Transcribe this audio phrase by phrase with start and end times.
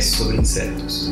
[0.00, 1.10] podcast sobre insetos.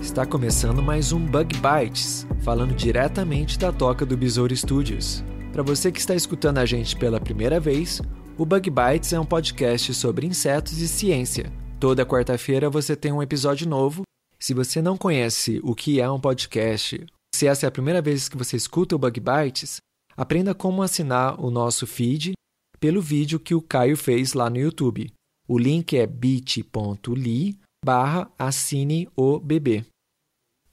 [0.00, 5.22] Está começando mais um Bug Bites, falando diretamente da toca do Besouro Studios.
[5.52, 8.02] Para você que está escutando a gente pela primeira vez,
[8.36, 11.52] o Bug Bites é um podcast sobre insetos e ciência.
[11.78, 14.02] Toda quarta-feira você tem um episódio novo.
[14.38, 18.28] Se você não conhece o que é um podcast, se essa é a primeira vez
[18.28, 19.78] que você escuta o Bug Bites,
[20.16, 22.32] aprenda como assinar o nosso feed
[22.80, 25.12] pelo vídeo que o Caio fez lá no YouTube.
[25.48, 29.84] O link é bit.ly barra assine o bebê.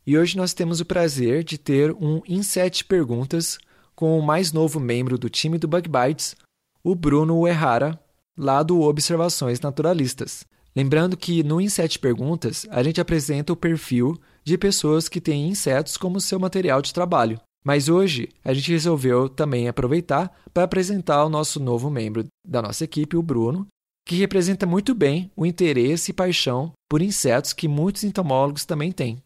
[0.05, 3.57] E hoje nós temos o prazer de ter um em sete perguntas
[3.95, 6.35] com o mais novo membro do time do Bug Bites,
[6.83, 7.99] o Bruno Uehara,
[8.37, 10.45] lá do Observações Naturalistas.
[10.75, 15.47] Lembrando que no Em Sete Perguntas a gente apresenta o perfil de pessoas que têm
[15.47, 17.39] insetos como seu material de trabalho.
[17.63, 22.83] Mas hoje a gente resolveu também aproveitar para apresentar o nosso novo membro da nossa
[22.83, 23.67] equipe, o Bruno,
[24.05, 29.23] que representa muito bem o interesse e paixão por insetos que muitos entomólogos também têm.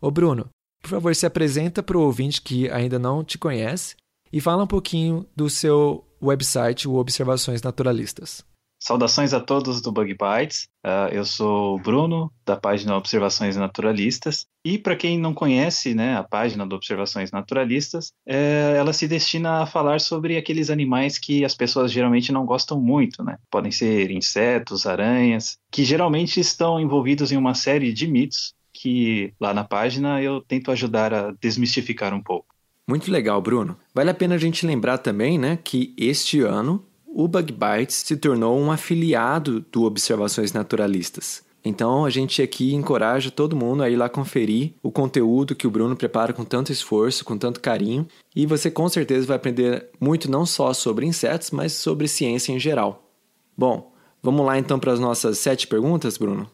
[0.00, 0.48] Ô Bruno,
[0.82, 3.96] por favor, se apresenta para o ouvinte que ainda não te conhece
[4.32, 8.44] e fala um pouquinho do seu website, o Observações Naturalistas.
[8.88, 10.66] Saudações a todos do Bug Bites.
[10.82, 14.46] Uh, eu sou o Bruno, da página Observações Naturalistas.
[14.64, 19.60] E para quem não conhece né, a página do Observações Naturalistas, é, ela se destina
[19.60, 23.22] a falar sobre aqueles animais que as pessoas geralmente não gostam muito.
[23.22, 23.36] Né?
[23.50, 29.52] Podem ser insetos, aranhas, que geralmente estão envolvidos em uma série de mitos que lá
[29.52, 32.46] na página eu tento ajudar a desmistificar um pouco.
[32.88, 33.76] Muito legal, Bruno.
[33.94, 36.82] Vale a pena a gente lembrar também né, que este ano
[37.18, 41.42] o Bug Bites se tornou um afiliado do Observações Naturalistas.
[41.64, 45.70] Então a gente aqui encoraja todo mundo a ir lá conferir o conteúdo que o
[45.70, 48.06] Bruno prepara com tanto esforço, com tanto carinho,
[48.36, 52.60] e você com certeza vai aprender muito não só sobre insetos, mas sobre ciência em
[52.60, 53.10] geral.
[53.56, 53.92] Bom,
[54.22, 56.48] vamos lá então para as nossas sete perguntas, Bruno?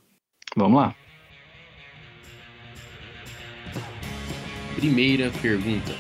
[0.57, 0.95] Vamos lá.
[4.77, 5.93] Primeira pergunta.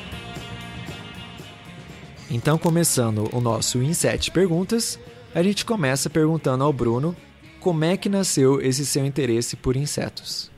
[2.34, 4.98] Então, começando o nosso Em Sete Perguntas,
[5.32, 7.14] a gente começa perguntando ao Bruno
[7.60, 10.50] como é que nasceu esse seu interesse por insetos.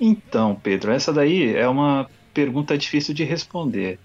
[0.00, 3.98] Então, Pedro, essa daí é uma pergunta difícil de responder.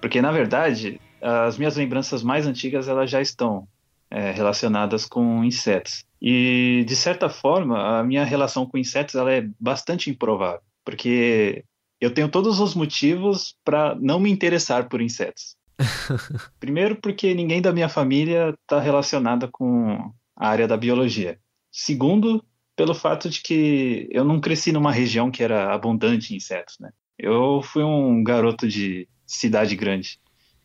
[0.00, 3.66] Porque, na verdade, as minhas lembranças mais antigas elas já estão
[4.08, 6.04] é, relacionadas com insetos.
[6.22, 10.60] E, de certa forma, a minha relação com insetos ela é bastante improvável.
[10.84, 11.64] Porque
[12.00, 15.57] eu tenho todos os motivos para não me interessar por insetos.
[16.58, 21.38] Primeiro, porque ninguém da minha família está relacionada com a área da biologia.
[21.70, 22.44] Segundo,
[22.76, 26.90] pelo fato de que eu não cresci numa região que era abundante em insetos, né?
[27.18, 30.20] Eu fui um garoto de cidade grande.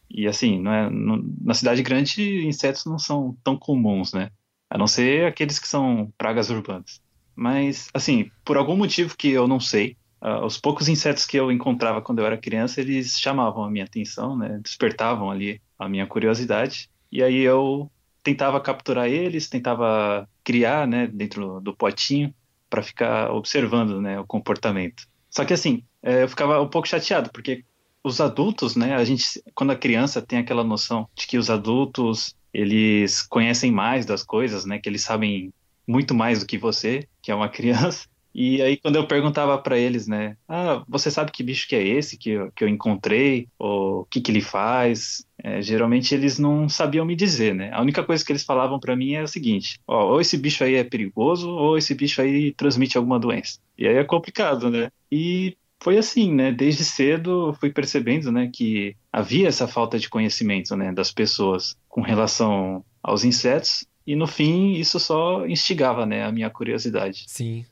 [0.09, 4.30] E assim, não é, não, na cidade grande, insetos não são tão comuns, né?
[4.69, 7.01] A não ser aqueles que são pragas urbanas.
[7.35, 11.51] Mas, assim, por algum motivo que eu não sei, Uh, os poucos insetos que eu
[11.51, 14.57] encontrava quando eu era criança, eles chamavam a minha atenção, né?
[14.63, 16.89] Despertavam ali a minha curiosidade.
[17.11, 17.91] E aí eu
[18.23, 22.33] tentava capturar eles, tentava criar, né, dentro do potinho
[22.69, 25.06] para ficar observando, né, o comportamento.
[25.29, 27.66] Só que assim, é, eu ficava um pouco chateado porque
[28.03, 32.35] os adultos, né, a gente quando a criança tem aquela noção de que os adultos
[32.53, 35.53] eles conhecem mais das coisas, né, que eles sabem
[35.88, 38.07] muito mais do que você, que é uma criança.
[38.33, 40.35] E aí, quando eu perguntava para eles, né?
[40.47, 43.47] Ah, você sabe que bicho que é esse que eu, que eu encontrei?
[43.59, 45.25] Ou o que, que ele faz?
[45.38, 47.69] É, geralmente eles não sabiam me dizer, né?
[47.74, 50.63] A única coisa que eles falavam para mim é o seguinte: ó, ou esse bicho
[50.63, 53.59] aí é perigoso, ou esse bicho aí transmite alguma doença.
[53.77, 54.89] E aí é complicado, né?
[55.12, 56.51] E foi assim, né?
[56.51, 62.01] Desde cedo fui percebendo, né, que havia essa falta de conhecimento, né, das pessoas com
[62.01, 63.85] relação aos insetos.
[64.07, 67.25] E no fim, isso só instigava, né, a minha curiosidade.
[67.27, 67.65] Sim,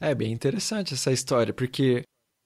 [0.00, 2.02] é bem interessante essa história, porque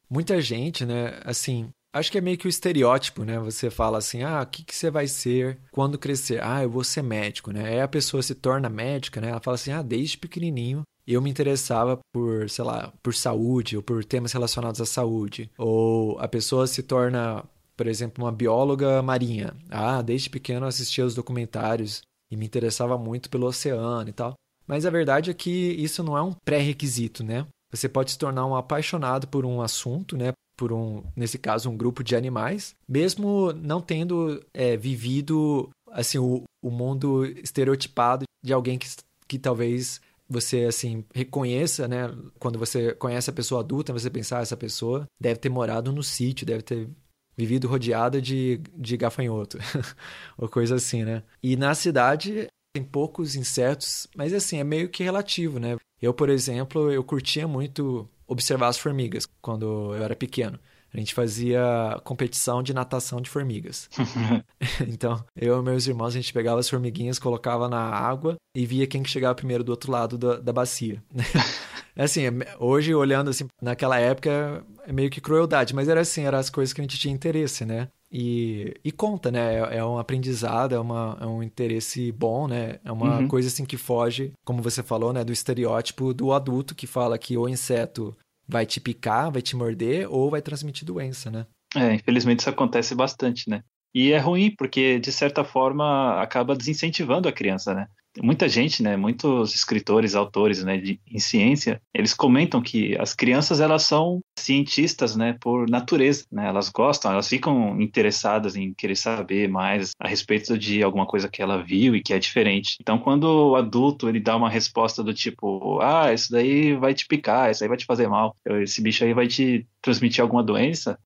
[0.09, 3.39] muita gente, né, assim, acho que é meio que o estereótipo, né?
[3.41, 6.43] Você fala assim, ah, o que, que você vai ser quando crescer?
[6.43, 7.67] Ah, eu vou ser médico, né?
[7.67, 9.31] Aí a pessoa se torna médica, né?
[9.31, 13.83] Ela fala assim, ah, desde pequenininho eu me interessava por, sei lá, por saúde ou
[13.83, 15.51] por temas relacionados à saúde.
[15.57, 17.43] Ou a pessoa se torna
[17.79, 19.55] por exemplo, uma bióloga marinha.
[19.71, 24.35] Ah, desde pequeno eu assistia os documentários e me interessava muito pelo oceano e tal.
[24.69, 27.47] Mas a verdade é que isso não é um pré-requisito, né?
[27.73, 30.33] Você pode se tornar um apaixonado por um assunto, né?
[30.57, 36.45] Por um, nesse caso, um grupo de animais, mesmo não tendo é, vivido assim o,
[36.63, 38.89] o mundo estereotipado de alguém que,
[39.27, 42.15] que talvez você assim reconheça, né?
[42.39, 46.03] Quando você conhece a pessoa adulta, você pensar ah, essa pessoa deve ter morado no
[46.03, 46.89] sítio, deve ter
[47.37, 49.59] vivido rodeada de, de gafanhoto,
[50.37, 51.23] ou coisa assim, né?
[51.43, 55.77] E na cidade tem poucos insetos, mas assim, é meio que relativo, né?
[56.01, 60.59] Eu, por exemplo, eu curtia muito observar as formigas quando eu era pequeno.
[60.93, 63.91] A gente fazia competição de natação de formigas.
[64.89, 68.87] então, eu e meus irmãos, a gente pegava as formiguinhas, colocava na água e via
[68.87, 71.03] quem que chegava primeiro do outro lado da, da bacia.
[71.95, 72.31] Assim, é,
[72.61, 76.73] hoje olhando assim, naquela época é meio que crueldade, mas era assim, eram as coisas
[76.73, 77.89] que a gente tinha interesse, né?
[78.11, 79.57] E, e conta, né?
[79.57, 82.79] É, é, um aprendizado, é, uma, é um interesse bom, né?
[82.85, 83.29] É uma uhum.
[83.29, 85.25] coisa assim que foge, como você falou, né?
[85.25, 88.17] Do estereótipo do adulto que fala que o inseto
[88.47, 91.47] vai te picar, vai te morder ou vai transmitir doença, né?
[91.77, 93.63] É, infelizmente isso acontece bastante, né?
[93.95, 97.87] E é ruim porque, de certa forma, acaba desincentivando a criança, né?
[98.23, 103.61] Muita gente, né, muitos escritores, autores, né, de, em ciência, eles comentam que as crianças
[103.61, 109.49] elas são cientistas, né, por natureza, né, elas gostam, elas ficam interessadas em querer saber
[109.49, 112.77] mais a respeito de alguma coisa que ela viu e que é diferente.
[112.81, 117.07] Então, quando o adulto ele dá uma resposta do tipo, ah, isso daí vai te
[117.07, 120.99] picar, isso aí vai te fazer mal, esse bicho aí vai te transmitir alguma doença,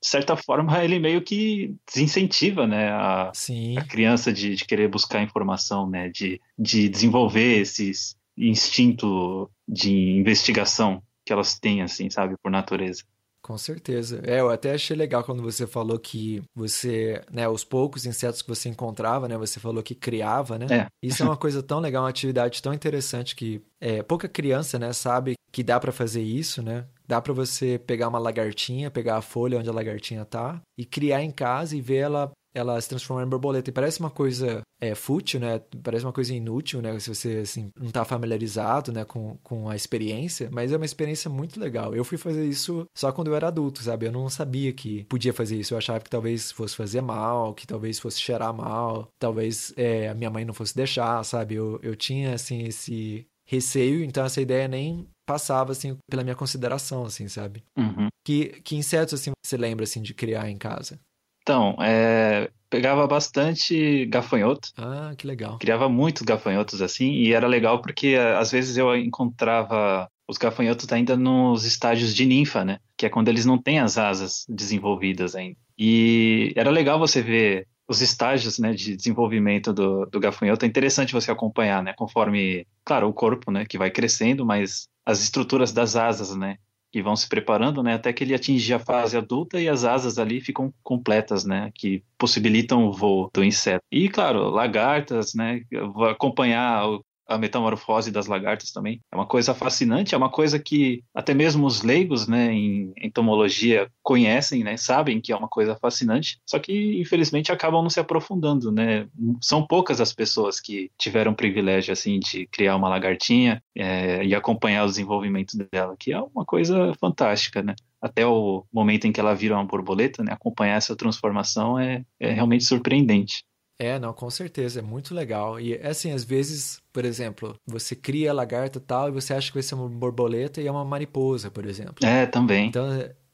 [0.00, 5.22] de certa forma, ele meio que desincentiva né, a, a criança de, de, querer buscar
[5.22, 7.92] informação, né, de, de desenvolver esse
[8.36, 13.02] instinto de investigação que elas têm, assim, sabe, por natureza.
[13.42, 14.20] Com certeza.
[14.24, 18.48] É, eu até achei legal quando você falou que você, né, os poucos insetos que
[18.48, 20.66] você encontrava, né, você falou que criava, né?
[20.70, 20.86] É.
[21.02, 24.92] Isso é uma coisa tão legal, uma atividade tão interessante que é, pouca criança, né,
[24.92, 26.84] sabe que dá para fazer isso, né?
[27.10, 31.24] Dá para você pegar uma lagartinha, pegar a folha onde a lagartinha tá e criar
[31.24, 33.68] em casa e ver ela ela se transformar em borboleta.
[33.68, 35.60] E parece uma coisa é, fútil, né?
[35.82, 36.96] Parece uma coisa inútil, né?
[37.00, 39.04] Se você assim, não está familiarizado né?
[39.04, 41.94] com, com a experiência, mas é uma experiência muito legal.
[41.96, 44.06] Eu fui fazer isso só quando eu era adulto, sabe?
[44.06, 45.74] Eu não sabia que podia fazer isso.
[45.74, 50.14] Eu achava que talvez fosse fazer mal, que talvez fosse cheirar mal, talvez é, a
[50.14, 51.56] minha mãe não fosse deixar, sabe?
[51.56, 57.04] Eu, eu tinha, assim, esse receio, então essa ideia nem passava, assim, pela minha consideração,
[57.04, 57.62] assim, sabe?
[57.78, 58.08] Uhum.
[58.26, 60.98] Que, que insetos, assim, você lembra, assim, de criar em casa?
[61.42, 64.70] Então, é, pegava bastante gafanhoto.
[64.76, 65.56] Ah, que legal.
[65.58, 71.16] Criava muitos gafanhotos, assim, e era legal porque às vezes eu encontrava os gafanhotos ainda
[71.16, 72.78] nos estágios de ninfa, né?
[72.96, 75.56] Que é quando eles não têm as asas desenvolvidas ainda.
[75.78, 80.64] E era legal você ver os estágios né, de desenvolvimento do, do gafanhoto.
[80.64, 81.92] É interessante você acompanhar, né?
[81.92, 83.66] Conforme, claro, o corpo, né?
[83.66, 86.56] Que vai crescendo, mas as estruturas das asas, né?
[86.92, 87.94] Que vão se preparando, né?
[87.94, 91.72] Até que ele atinge a fase adulta e as asas ali ficam completas, né?
[91.74, 93.82] Que possibilitam o voo do inseto.
[93.90, 95.62] E, claro, lagartas, né?
[96.08, 99.00] acompanhar o a metamorfose das lagartas também.
[99.10, 103.90] É uma coisa fascinante, é uma coisa que até mesmo os leigos, né, em entomologia
[104.02, 108.72] conhecem, né, sabem que é uma coisa fascinante, só que infelizmente acabam não se aprofundando,
[108.72, 109.06] né.
[109.40, 114.34] São poucas as pessoas que tiveram o privilégio assim de criar uma lagartinha é, e
[114.34, 119.20] acompanhar o desenvolvimento dela, que é uma coisa fantástica, né até o momento em que
[119.20, 123.44] ela vira uma borboleta, né, acompanhar essa transformação é, é realmente surpreendente.
[123.80, 125.58] É, não, com certeza, é muito legal.
[125.58, 129.48] E assim, às vezes, por exemplo, você cria a lagarta e tal, e você acha
[129.48, 132.06] que vai ser uma borboleta e é uma mariposa, por exemplo.
[132.06, 132.68] É, também.
[132.68, 132.86] Então,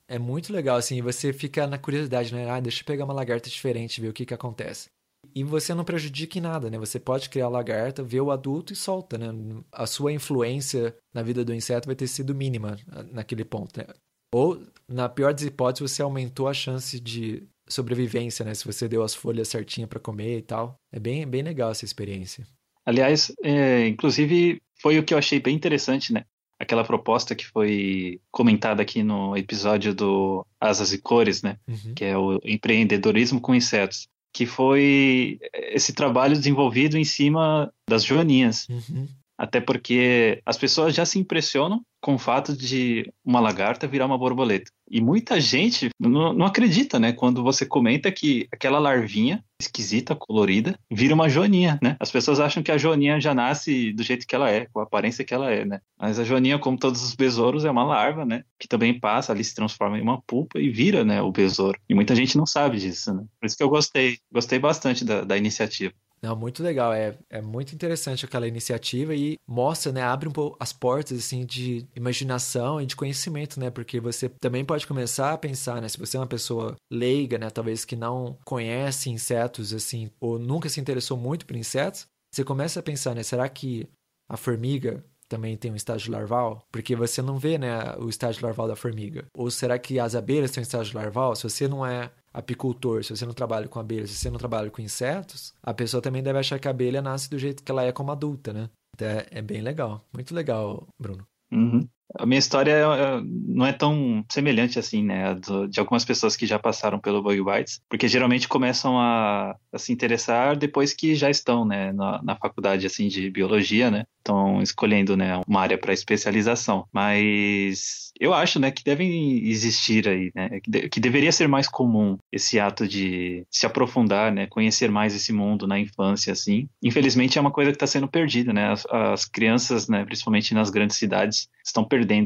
[0.06, 2.48] é muito legal, assim, você fica na curiosidade, né?
[2.48, 4.88] Ah, deixa eu pegar uma lagarta diferente, ver o que que acontece.
[5.34, 6.78] E você não prejudica em nada, né?
[6.78, 9.26] Você pode criar a lagarta, ver o adulto e solta, né?
[9.72, 12.78] A sua influência na vida do inseto vai ter sido mínima
[13.10, 13.86] naquele ponto, né?
[14.32, 18.54] Ou, na pior das hipóteses, você aumentou a chance de sobrevivência, né?
[18.54, 20.78] Se você deu as folhas certinha para comer e tal.
[20.92, 22.46] É bem, bem legal essa experiência.
[22.84, 26.24] Aliás, é, inclusive foi o que eu achei bem interessante, né?
[26.58, 31.58] Aquela proposta que foi comentada aqui no episódio do Asas e Cores, né?
[31.68, 31.94] Uhum.
[31.94, 34.08] Que é o empreendedorismo com insetos.
[34.32, 38.68] Que foi esse trabalho desenvolvido em cima das joaninhas.
[38.68, 39.08] Uhum.
[39.38, 44.16] Até porque as pessoas já se impressionam com o fato de uma lagarta virar uma
[44.16, 44.70] borboleta.
[44.88, 47.12] E muita gente não, não, acredita, né?
[47.12, 51.96] Quando você comenta que aquela larvinha esquisita, colorida, vira uma joaninha, né?
[51.98, 54.84] As pessoas acham que a joaninha já nasce do jeito que ela é, com a
[54.84, 55.80] aparência que ela é, né?
[55.98, 58.44] Mas a joaninha, como todos os besouros, é uma larva, né?
[58.58, 61.20] Que também passa, ali se transforma em uma pupa e vira, né?
[61.20, 61.80] O besouro.
[61.88, 63.24] E muita gente não sabe disso, né?
[63.40, 65.92] Por isso que eu gostei, gostei bastante da, da iniciativa.
[66.22, 66.92] Não, muito legal.
[66.92, 70.02] É, é muito interessante aquela iniciativa e mostra, né?
[70.02, 73.70] Abre um pouco as portas, assim, de imaginação e de conhecimento, né?
[73.70, 75.88] Porque você também pode começar a pensar, né?
[75.88, 77.50] Se você é uma pessoa leiga, né?
[77.50, 82.80] Talvez que não conhece insetos, assim, ou nunca se interessou muito por insetos, você começa
[82.80, 83.22] a pensar, né?
[83.22, 83.88] Será que
[84.28, 86.66] a formiga também tem um estágio larval?
[86.70, 89.26] Porque você não vê, né, o estágio larval da formiga.
[89.34, 91.34] Ou será que as abelhas têm um estágio larval?
[91.34, 94.70] Se você não é apicultor, se você não trabalha com abelhas, se você não trabalha
[94.70, 97.82] com insetos, a pessoa também deve achar que a abelha nasce do jeito que ela
[97.82, 98.68] é como adulta, né?
[98.94, 100.04] Então é, é bem legal.
[100.12, 101.26] Muito legal, Bruno.
[101.50, 101.88] Uhum.
[102.18, 105.36] A minha história é, não é tão semelhante assim, né,
[105.68, 109.92] de algumas pessoas que já passaram pelo Bug Bites, porque geralmente começam a, a se
[109.92, 115.16] interessar depois que já estão, né, na, na faculdade, assim, de biologia, né, estão escolhendo,
[115.16, 116.86] né, uma área para especialização.
[116.92, 121.68] Mas eu acho, né, que devem existir aí, né, que, de, que, deveria ser mais
[121.68, 126.68] comum esse ato de se aprofundar, né, conhecer mais esse mundo na infância, assim.
[126.82, 130.70] Infelizmente é uma coisa que está sendo perdida, né, as, as crianças, né, principalmente nas
[130.70, 131.84] grandes cidades, estão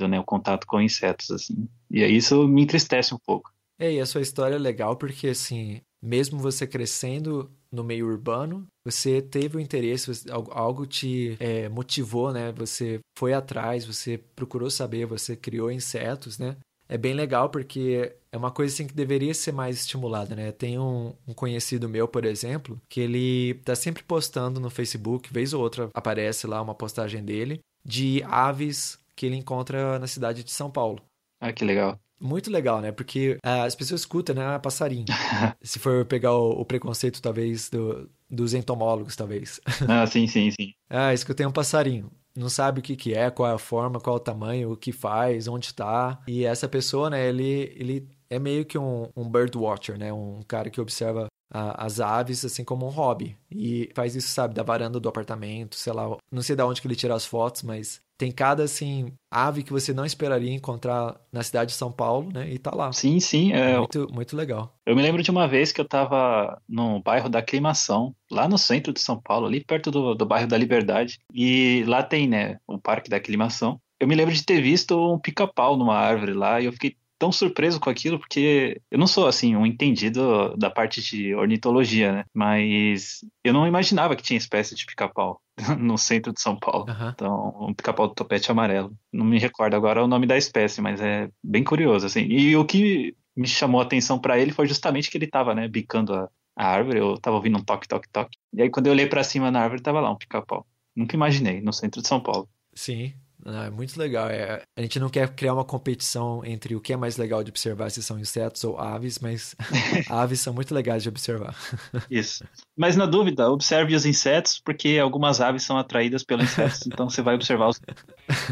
[0.09, 1.69] né, o contato com insetos, assim.
[1.91, 3.51] E aí isso me entristece um pouco.
[3.79, 8.67] É, e a sua história é legal porque, assim, mesmo você crescendo no meio urbano,
[8.85, 12.53] você teve o interesse, algo te é, motivou, né?
[12.53, 16.57] Você foi atrás, você procurou saber, você criou insetos, né?
[16.89, 20.51] É bem legal porque é uma coisa assim que deveria ser mais estimulada, né?
[20.51, 25.55] Tem um, um conhecido meu, por exemplo, que ele tá sempre postando no Facebook, vez
[25.55, 30.51] ou outra aparece lá uma postagem dele, de aves que ele encontra na cidade de
[30.51, 30.99] São Paulo.
[31.39, 32.01] Ah, que legal.
[32.19, 32.91] Muito legal, né?
[32.91, 34.47] Porque uh, as pessoas escutam, né?
[34.47, 35.05] Ah, passarinho.
[35.61, 39.61] Se for pegar o, o preconceito, talvez, do, dos entomólogos, talvez.
[39.87, 40.73] Ah, sim, sim, sim.
[40.89, 42.11] ah, escutei um passarinho.
[42.35, 44.77] Não sabe o que, que é, qual é a forma, qual é o tamanho, o
[44.77, 46.19] que faz, onde está.
[46.27, 47.29] E essa pessoa, né?
[47.29, 50.11] Ele, ele é meio que um, um bird watcher, né?
[50.11, 53.37] Um cara que observa as aves assim como um hobby.
[53.51, 56.17] E faz isso, sabe, da varanda do apartamento, sei lá.
[56.33, 59.73] Não sei de onde que ele tira as fotos, mas tem cada, assim, ave que
[59.73, 62.53] você não esperaria encontrar na cidade de São Paulo, né?
[62.53, 62.93] E tá lá.
[62.93, 63.51] Sim, sim.
[63.51, 63.79] É...
[63.79, 64.77] Muito, muito legal.
[64.85, 68.59] Eu me lembro de uma vez que eu tava no bairro da Aclimação, lá no
[68.59, 71.19] centro de São Paulo, ali perto do, do bairro da Liberdade.
[71.33, 73.81] E lá tem, né, o Parque da Aclimação.
[73.99, 77.31] Eu me lembro de ter visto um pica-pau numa árvore lá e eu fiquei tão
[77.31, 82.25] surpreso com aquilo, porque eu não sou, assim, um entendido da parte de ornitologia, né?
[82.33, 85.39] Mas eu não imaginava que tinha espécie de pica-pau
[85.79, 86.87] no centro de São Paulo.
[86.89, 87.11] Uhum.
[87.11, 88.97] Então, um pica-pau do topete amarelo.
[89.13, 92.23] Não me recordo agora o nome da espécie, mas é bem curioso, assim.
[92.23, 95.69] E o que me chamou a atenção para ele foi justamente que ele estava, né,
[95.69, 98.39] bicando a, a, árvore, eu estava ouvindo um toque, toque, toque.
[98.55, 100.67] E aí quando eu olhei para cima na árvore, tava lá um pica-pau.
[100.97, 102.49] Nunca imaginei, no centro de São Paulo.
[102.75, 103.13] Sim,
[103.47, 104.29] é muito legal.
[104.29, 107.51] É, a gente não quer criar uma competição entre o que é mais legal de
[107.51, 109.55] observar, se são insetos ou aves, mas
[110.09, 111.55] aves são muito legais de observar.
[112.11, 112.45] Isso.
[112.77, 117.23] Mas na dúvida, observe os insetos, porque algumas aves são atraídas pelos insetos, então você
[117.23, 117.81] vai observar os.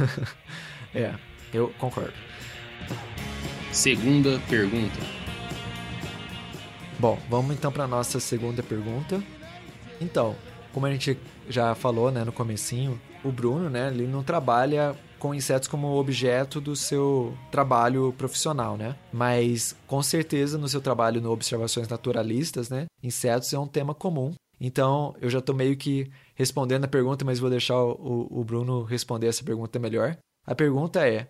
[0.94, 1.14] é,
[1.52, 2.14] eu concordo.
[3.72, 4.98] Segunda pergunta.
[6.98, 9.22] Bom, vamos então para nossa segunda pergunta.
[10.00, 10.34] Então,
[10.72, 11.18] como a gente
[11.48, 16.60] já falou, né, no comecinho, o Bruno, né, ele não trabalha com insetos como objeto
[16.60, 18.96] do seu trabalho profissional, né?
[19.12, 24.32] Mas com certeza no seu trabalho no observações naturalistas, né, insetos é um tema comum.
[24.60, 28.82] Então eu já estou meio que respondendo a pergunta, mas vou deixar o, o Bruno
[28.82, 30.16] responder essa pergunta melhor.
[30.46, 31.26] A pergunta é: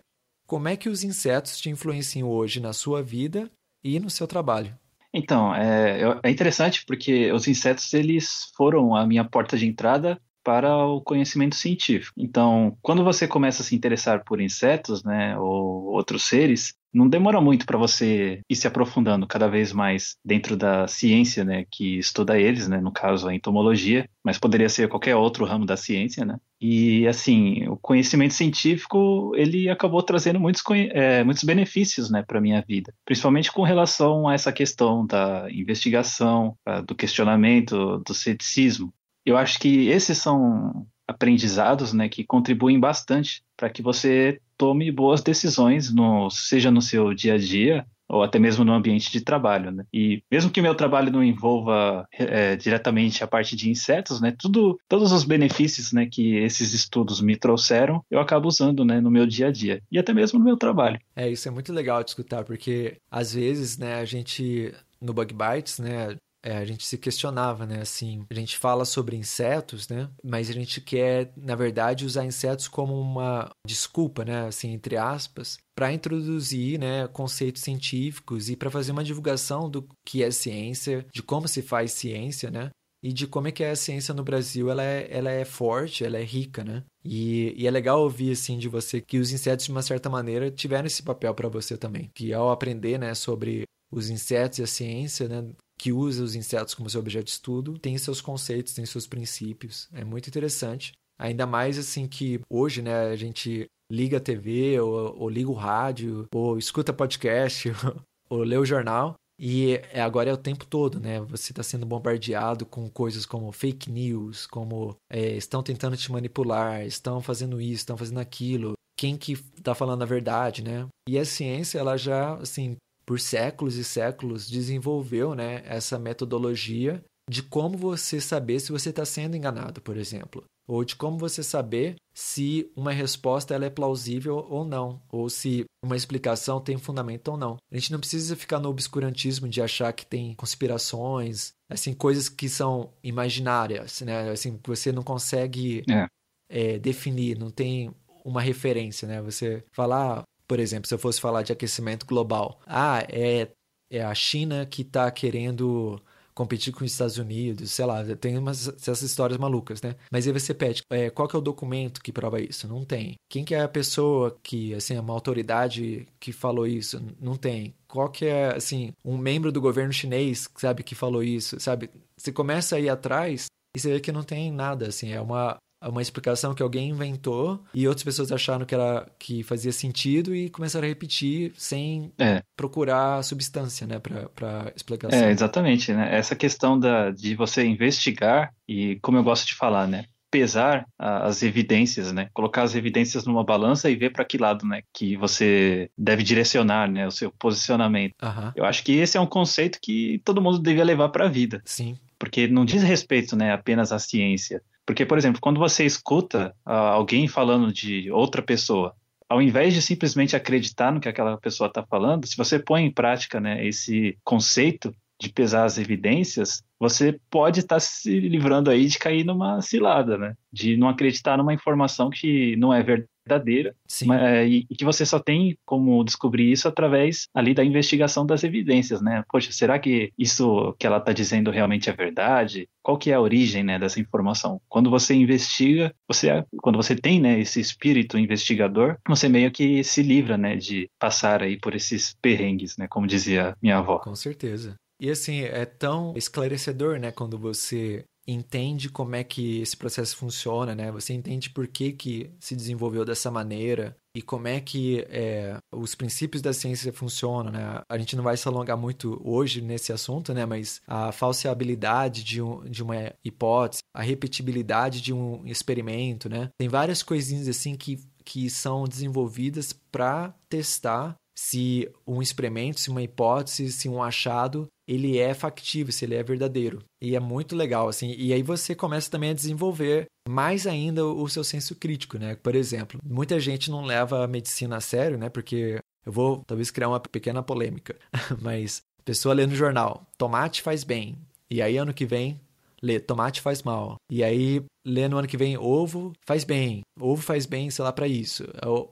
[0.47, 3.49] como é que os insetos te influenciam hoje na sua vida
[3.83, 4.77] e no seu trabalho?
[5.11, 10.85] Então, é, é interessante porque os insetos eles foram a minha porta de entrada para
[10.85, 12.13] o conhecimento científico.
[12.17, 17.39] Então, quando você começa a se interessar por insetos, né, ou outros seres, não demora
[17.39, 22.39] muito para você ir se aprofundando cada vez mais dentro da ciência, né, que estuda
[22.39, 26.37] eles, né, no caso a entomologia, mas poderia ser qualquer outro ramo da ciência, né.
[26.59, 32.63] E assim, o conhecimento científico ele acabou trazendo muitos, é, muitos benefícios, né, para minha
[32.67, 36.55] vida, principalmente com relação a essa questão da investigação,
[36.87, 38.91] do questionamento, do ceticismo.
[39.29, 45.21] Eu acho que esses são aprendizados né, que contribuem bastante para que você tome boas
[45.21, 49.69] decisões, no, seja no seu dia a dia ou até mesmo no ambiente de trabalho,
[49.69, 49.85] né?
[49.93, 54.33] E mesmo que o meu trabalho não envolva é, diretamente a parte de insetos, né?
[54.35, 59.11] Tudo, todos os benefícios, né, que esses estudos me trouxeram, eu acabo usando, né, no
[59.11, 60.99] meu dia a dia e até mesmo no meu trabalho.
[61.15, 65.31] É, isso é muito legal de escutar, porque às vezes, né, a gente no Bug
[65.31, 67.81] Bites, né, é, a gente se questionava, né?
[67.81, 70.09] Assim, a gente fala sobre insetos, né?
[70.23, 74.47] Mas a gente quer, na verdade, usar insetos como uma desculpa, né?
[74.47, 80.23] Assim, entre aspas, para introduzir, né, conceitos científicos e para fazer uma divulgação do que
[80.23, 82.69] é ciência, de como se faz ciência, né?
[83.01, 86.17] E de como é que a ciência no Brasil, ela é, ela é forte, ela
[86.17, 86.83] é rica, né?
[87.03, 90.51] E, e é legal ouvir, assim, de você que os insetos, de uma certa maneira,
[90.51, 92.09] tiveram esse papel para você também.
[92.13, 96.75] Que ao aprender, né, sobre os insetos e a ciência, né, que usa os insetos
[96.75, 99.87] como seu objeto de estudo, tem seus conceitos, tem seus princípios.
[99.93, 100.91] É muito interessante.
[101.17, 105.53] Ainda mais assim que hoje, né, a gente liga a TV ou, ou liga o
[105.53, 107.71] rádio, ou escuta podcast,
[108.29, 109.15] ou lê o jornal.
[109.39, 111.21] E é, agora é o tempo todo, né?
[111.21, 116.85] Você está sendo bombardeado com coisas como fake news, como é, estão tentando te manipular,
[116.85, 118.73] estão fazendo isso, estão fazendo aquilo.
[118.97, 120.87] Quem que está falando a verdade, né?
[121.07, 122.75] E a ciência, ela já, assim,
[123.09, 129.03] por séculos e séculos, desenvolveu né, essa metodologia de como você saber se você está
[129.03, 130.43] sendo enganado, por exemplo.
[130.67, 135.65] Ou de como você saber se uma resposta ela é plausível ou não, ou se
[135.83, 137.57] uma explicação tem fundamento ou não.
[137.71, 142.47] A gente não precisa ficar no obscurantismo de achar que tem conspirações, assim, coisas que
[142.47, 144.29] são imaginárias, né?
[144.29, 146.05] Assim, que você não consegue é.
[146.47, 147.91] É, definir, não tem
[148.23, 149.19] uma referência, né?
[149.23, 153.49] Você falar, por exemplo, se eu fosse falar de aquecimento global, ah, é,
[153.87, 156.01] é a China que está querendo
[156.33, 159.95] competir com os Estados Unidos, sei lá, tem umas, essas histórias malucas, né?
[160.11, 162.67] Mas aí você pede, é, qual que é o documento que prova isso?
[162.67, 163.15] Não tem.
[163.29, 166.99] Quem que é a pessoa que, assim, é uma autoridade que falou isso?
[167.19, 167.75] Não tem.
[167.87, 171.91] Qual que é, assim, um membro do governo chinês, sabe, que falou isso, sabe?
[172.17, 175.57] Você começa a ir atrás e você vê que não tem nada, assim, é uma
[175.87, 180.49] uma explicação que alguém inventou e outras pessoas acharam que era que fazia sentido e
[180.49, 182.41] começaram a repetir sem é.
[182.55, 185.17] procurar substância, né, para explicação.
[185.17, 186.15] É, exatamente, né?
[186.15, 191.41] Essa questão da, de você investigar e como eu gosto de falar, né, pesar as
[191.43, 192.29] evidências, né?
[192.33, 196.89] Colocar as evidências numa balança e ver para que lado, né, que você deve direcionar,
[196.89, 198.13] né, o seu posicionamento.
[198.21, 198.51] Uhum.
[198.55, 201.61] Eu acho que esse é um conceito que todo mundo devia levar para a vida.
[201.65, 201.97] Sim.
[202.17, 206.71] Porque não diz respeito, né, apenas à ciência, porque, por exemplo, quando você escuta uh,
[206.71, 208.95] alguém falando de outra pessoa,
[209.29, 212.91] ao invés de simplesmente acreditar no que aquela pessoa está falando, se você põe em
[212.91, 218.87] prática né, esse conceito de pesar as evidências, você pode estar tá se livrando aí
[218.87, 220.33] de cair numa cilada, né?
[220.51, 224.85] De não acreditar numa informação que não é verdade verdadeira mas, é, e, e, que
[224.85, 229.23] você só tem como descobrir isso através ali da investigação das evidências, né?
[229.29, 232.67] Poxa, será que isso que ela está dizendo realmente é verdade?
[232.81, 234.59] Qual que é a origem, né, dessa informação?
[234.67, 240.01] Quando você investiga, você, quando você tem, né, esse espírito investigador, você meio que se
[240.01, 243.99] livra, né, de passar aí por esses perrengues, né, como dizia minha avó.
[243.99, 244.75] Com certeza.
[245.01, 250.75] E assim, é tão esclarecedor, né, quando você entende como é que esse processo funciona,
[250.75, 250.91] né?
[250.91, 255.95] Você entende por que, que se desenvolveu dessa maneira e como é que é, os
[255.95, 257.81] princípios da ciência funcionam, né?
[257.89, 260.45] A gente não vai se alongar muito hoje nesse assunto, né?
[260.45, 266.49] Mas a falseabilidade de, um, de uma hipótese, a repetibilidade de um experimento, né?
[266.57, 273.01] Tem várias coisinhas assim que, que são desenvolvidas para testar se um experimento, se uma
[273.01, 276.83] hipótese, se um achado ele é factível, se ele é verdadeiro.
[276.99, 278.15] E é muito legal, assim.
[278.17, 282.35] E aí você começa também a desenvolver mais ainda o seu senso crítico, né?
[282.35, 285.29] Por exemplo, muita gente não leva a medicina a sério, né?
[285.29, 287.95] Porque eu vou talvez criar uma pequena polêmica,
[288.41, 291.15] mas pessoa lê no jornal, tomate faz bem.
[291.51, 292.39] E aí ano que vem
[292.81, 293.95] lê tomate faz mal.
[294.09, 296.81] E aí lê no ano que vem ovo faz bem.
[296.99, 298.43] Ovo faz bem, sei lá, para isso.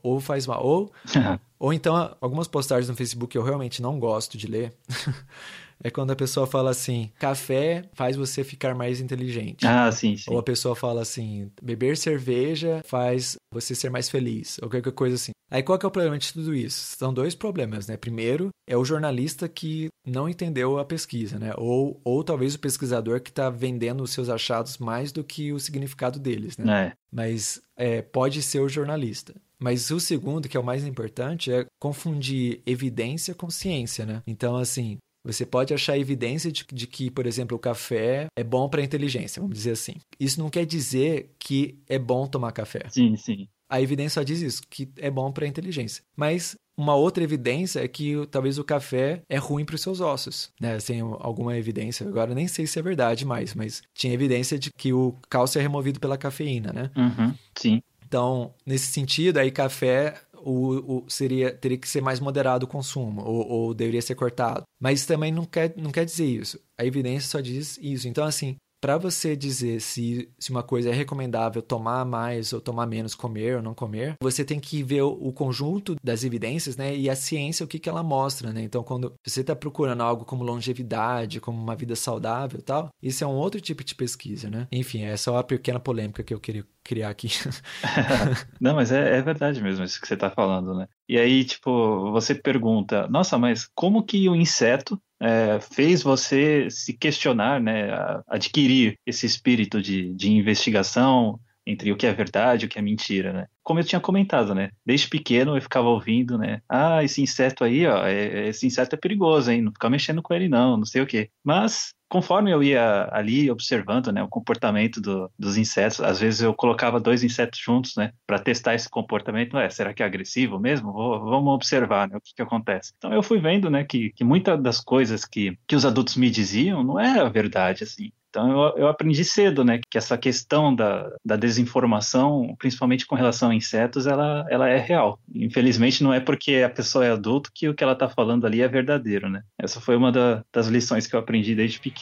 [0.03, 0.63] Ovo faz mal.
[0.63, 0.91] Ou,
[1.57, 4.73] ou então algumas postagens no Facebook que eu realmente não gosto de ler.
[5.83, 9.65] é quando a pessoa fala assim: café faz você ficar mais inteligente.
[9.65, 10.31] Ah, sim, sim.
[10.31, 14.57] Ou a pessoa fala assim: beber cerveja faz você ser mais feliz.
[14.61, 15.31] Ou qualquer coisa assim.
[15.49, 16.95] Aí qual que é o problema de tudo isso?
[16.97, 17.95] São dois problemas, né?
[17.95, 21.53] Primeiro, é o jornalista que não entendeu a pesquisa, né?
[21.57, 25.59] Ou, ou talvez o pesquisador que está vendendo os seus achados mais do que o
[25.59, 26.87] significado deles, né?
[26.87, 26.93] É.
[27.11, 29.33] Mas é, pode ser o jornalista.
[29.59, 34.21] Mas o segundo, que é o mais importante, é confundir evidência com ciência, né?
[34.27, 34.97] Então, assim,
[35.33, 38.83] você pode achar evidência de, de que, por exemplo, o café é bom para a
[38.83, 39.95] inteligência, vamos dizer assim.
[40.19, 42.83] Isso não quer dizer que é bom tomar café.
[42.89, 43.47] Sim, sim.
[43.69, 46.01] A evidência só diz isso, que é bom para a inteligência.
[46.15, 50.51] Mas uma outra evidência é que talvez o café é ruim para os seus ossos,
[50.61, 50.77] né?
[50.77, 54.93] Tem alguma evidência, agora nem sei se é verdade mais, mas tinha evidência de que
[54.93, 56.91] o cálcio é removido pela cafeína, né?
[56.95, 57.81] Uhum, sim.
[58.07, 60.15] Então, nesse sentido, aí café
[60.47, 64.63] o, o, seria, teria que ser mais moderado o consumo, ou, ou, deveria ser cortado.
[64.79, 66.59] Mas também não quer, não quer dizer isso.
[66.77, 68.07] A evidência só diz isso.
[68.07, 72.85] Então, assim, para você dizer se, se uma coisa é recomendável tomar mais ou tomar
[72.85, 76.95] menos, comer ou não comer, você tem que ver o, o conjunto das evidências, né?
[76.95, 78.61] E a ciência, o que, que ela mostra, né?
[78.61, 83.27] Então, quando você está procurando algo como longevidade, como uma vida saudável tal, isso é
[83.27, 84.67] um outro tipo de pesquisa, né?
[84.71, 87.29] Enfim, é só uma pequena polêmica que eu queria criar aqui.
[88.59, 90.87] não, mas é, é verdade mesmo isso que você está falando, né?
[91.09, 96.93] E aí, tipo, você pergunta, nossa, mas como que o inseto é, fez você se
[96.93, 97.89] questionar, né,
[98.27, 102.81] adquirir esse espírito de, de investigação entre o que é verdade e o que é
[102.81, 103.47] mentira, né?
[103.61, 104.69] Como eu tinha comentado, né?
[104.85, 106.61] Desde pequeno eu ficava ouvindo, né?
[106.69, 109.61] Ah, esse inseto aí, ó, é, esse inseto é perigoso, hein?
[109.61, 111.29] Não fica mexendo com ele não, não sei o quê.
[111.43, 116.53] Mas conforme eu ia ali observando né, o comportamento do, dos insetos, às vezes eu
[116.53, 119.57] colocava dois insetos juntos, né, para testar esse comportamento.
[119.57, 120.91] É, será que é agressivo mesmo?
[120.91, 122.93] Vou, vamos observar né, o que, que acontece.
[122.97, 126.29] Então eu fui vendo né, que, que muitas das coisas que, que os adultos me
[126.29, 128.11] diziam não era verdade, assim.
[128.29, 133.49] Então eu, eu, aprendi cedo, né, que essa questão da, da desinformação, principalmente com relação
[133.49, 135.19] a insetos, ela, ela é real.
[135.33, 138.61] Infelizmente não é porque a pessoa é adulto que o que ela está falando ali
[138.61, 139.41] é verdadeiro, né.
[139.57, 141.96] Essa foi uma da, das lições que eu aprendi desde pequeno.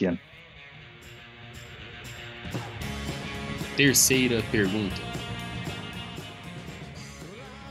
[3.76, 4.96] Terceira pergunta.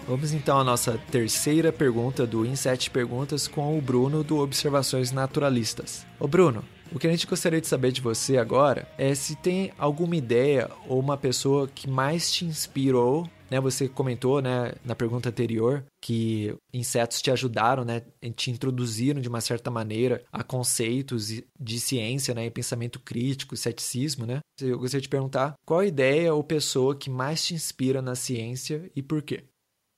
[0.07, 5.11] Vamos então à nossa terceira pergunta do Em Sete Perguntas com o Bruno do Observações
[5.11, 6.05] Naturalistas.
[6.19, 9.71] Ô Bruno, o que a gente gostaria de saber de você agora é se tem
[9.79, 15.29] alguma ideia ou uma pessoa que mais te inspirou né, você comentou, né, na pergunta
[15.29, 18.01] anterior que insetos te ajudaram, né,
[18.36, 24.25] te introduziram de uma certa maneira a conceitos de ciência, né, e pensamento crítico, ceticismo,
[24.25, 24.39] né?
[24.62, 28.89] Eu gostaria de perguntar qual a ideia ou pessoa que mais te inspira na ciência
[28.95, 29.43] e por quê?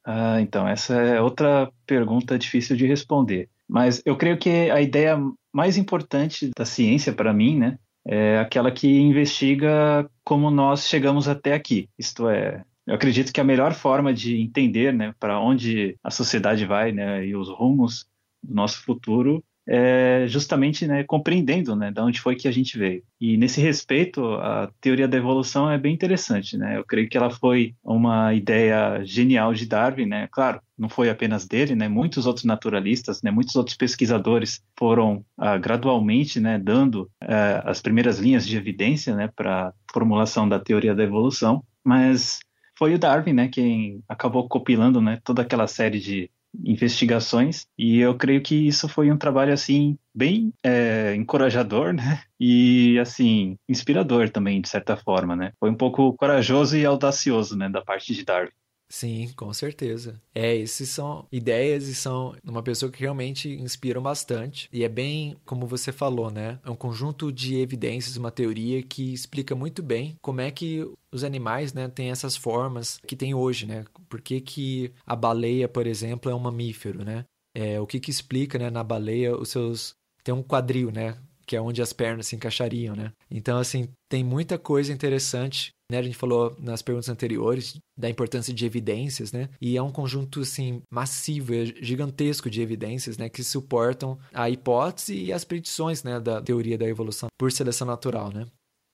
[0.05, 3.49] Ah, então essa é outra pergunta difícil de responder.
[3.67, 5.17] Mas eu creio que a ideia
[5.53, 11.53] mais importante da ciência para mim, né, é aquela que investiga como nós chegamos até
[11.53, 11.89] aqui.
[11.99, 16.65] Isto é, eu acredito que a melhor forma de entender, né, para onde a sociedade
[16.65, 18.07] vai, né, e os rumos
[18.41, 23.03] do nosso futuro é, justamente né, compreendendo né, de onde foi que a gente veio.
[23.19, 26.57] E nesse respeito, a teoria da evolução é bem interessante.
[26.57, 26.77] Né?
[26.77, 30.05] Eu creio que ela foi uma ideia genial de Darwin.
[30.05, 30.29] Né?
[30.31, 31.89] Claro, não foi apenas dele, né?
[31.89, 33.29] muitos outros naturalistas, né?
[33.29, 39.29] muitos outros pesquisadores foram ah, gradualmente né, dando ah, as primeiras linhas de evidência né,
[39.35, 41.61] para a formulação da teoria da evolução.
[41.83, 42.39] Mas
[42.77, 46.29] foi o Darwin, né, quem acabou compilando, né, toda aquela série de
[46.63, 52.21] investigações e eu creio que isso foi um trabalho assim bem é, encorajador, né?
[52.39, 55.51] E assim inspirador também de certa forma, né?
[55.59, 58.51] Foi um pouco corajoso e audacioso, né, da parte de Darwin.
[58.89, 60.21] Sim, com certeza.
[60.33, 64.69] É, esses são ideias e são uma pessoa que realmente inspiram bastante.
[64.71, 66.59] E é bem, como você falou, né?
[66.63, 71.23] É um conjunto de evidências, uma teoria que explica muito bem como é que os
[71.23, 73.83] animais, né, têm essas formas que tem hoje, né?
[74.07, 77.25] Por que, que a baleia, por exemplo, é um mamífero, né?
[77.53, 81.17] É, o que que explica, né, na baleia os seus tem um quadril, né?
[81.47, 83.13] que é onde as pernas se encaixariam, né?
[83.31, 85.99] Então, assim, tem muita coisa interessante, né?
[85.99, 89.49] A gente falou nas perguntas anteriores da importância de evidências, né?
[89.61, 93.29] E é um conjunto, assim, massivo, é gigantesco de evidências, né?
[93.29, 96.19] Que suportam a hipótese e as predições, né?
[96.19, 98.45] Da teoria da evolução por seleção natural, né?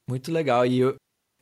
[0.09, 0.65] Muito legal.
[0.65, 0.95] E eu,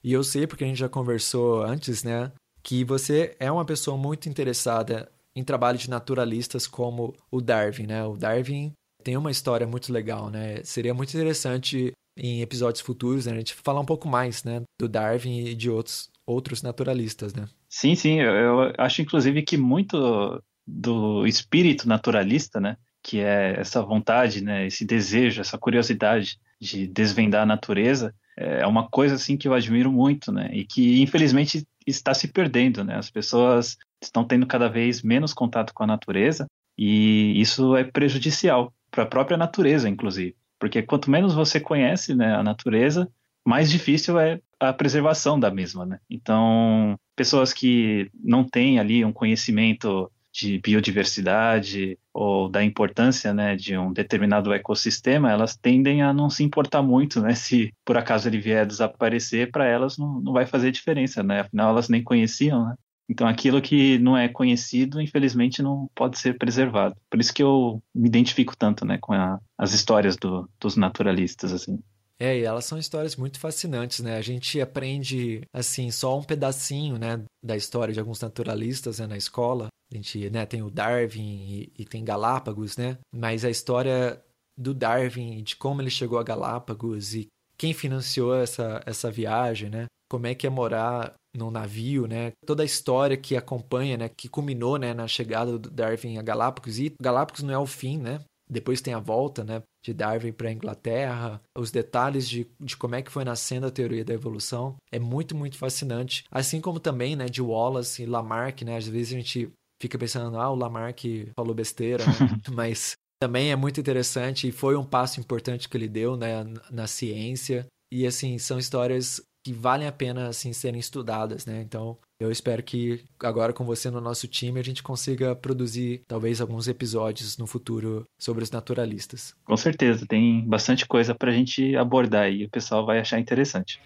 [0.04, 2.32] e eu sei, porque a gente já conversou antes, né?
[2.64, 8.06] Que você é uma pessoa muito interessada em trabalho de naturalistas como o Darwin, né?
[8.06, 10.64] O Darwin tem uma história muito legal, né?
[10.64, 14.88] Seria muito interessante em episódios futuros né, a gente falar um pouco mais, né, do
[14.88, 17.46] Darwin e de outros outros naturalistas, né?
[17.68, 24.42] Sim, sim, eu, acho inclusive que muito do espírito naturalista, né, que é essa vontade,
[24.42, 29.54] né, esse desejo, essa curiosidade de desvendar a natureza, é uma coisa assim que eu
[29.54, 32.96] admiro muito, né, e que infelizmente está se perdendo, né?
[32.96, 36.48] As pessoas estão tendo cada vez menos contato com a natureza
[36.78, 40.36] e isso é prejudicial para a própria natureza, inclusive.
[40.62, 43.12] Porque quanto menos você conhece né, a natureza,
[43.44, 45.88] mais difícil é a preservação da mesma.
[45.88, 46.00] Né?
[46.08, 53.76] Então, pessoas que não têm ali um conhecimento de biodiversidade ou da importância né, de
[53.76, 57.34] um determinado ecossistema, elas tendem a não se importar muito, né?
[57.36, 61.42] Se por acaso ele vier desaparecer, para elas não, não vai fazer diferença, né?
[61.42, 62.76] Afinal, elas nem conheciam, né?
[63.10, 66.96] Então, aquilo que não é conhecido, infelizmente, não pode ser preservado.
[67.10, 71.52] Por isso que eu me identifico tanto, né, com a, as histórias do, dos naturalistas,
[71.52, 71.80] assim.
[72.22, 74.16] É, e elas são histórias muito fascinantes, né?
[74.16, 79.18] A gente aprende, assim, só um pedacinho, né, da história de alguns naturalistas né, na
[79.18, 79.70] escola.
[79.92, 83.00] A gente, né, tem o Darwin e, e tem Galápagos, né?
[83.12, 84.24] Mas a história
[84.56, 89.86] do Darwin, de como ele chegou a Galápagos e quem financiou essa, essa viagem, né?
[90.12, 92.34] Como é que é morar num navio, né?
[92.46, 94.10] Toda a história que acompanha, né?
[94.10, 94.94] Que culminou, né?
[94.94, 96.80] Na chegada do Darwin a Galápagos.
[96.80, 98.20] E Galápagos não é o fim, né?
[98.50, 102.96] Depois tem a volta, né, de Darwin para a Inglaterra, os detalhes de, de como
[102.96, 106.26] é que foi nascendo a teoria da evolução é muito, muito fascinante.
[106.30, 109.50] Assim como também, né, de Wallace e Lamarck, né, às vezes a gente
[109.82, 112.12] fica pensando, ah, o Lamarck falou besteira, né?
[112.54, 116.88] mas também é muito interessante e foi um passo importante que ele deu, né, na
[116.88, 117.66] ciência.
[117.90, 121.62] E assim, são histórias que valem a pena assim serem estudadas, né?
[121.62, 126.40] Então, eu espero que agora com você no nosso time a gente consiga produzir talvez
[126.40, 129.34] alguns episódios no futuro sobre os naturalistas.
[129.44, 133.82] Com certeza, tem bastante coisa para a gente abordar e o pessoal vai achar interessante.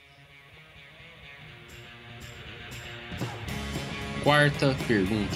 [4.23, 5.35] Quarta pergunta.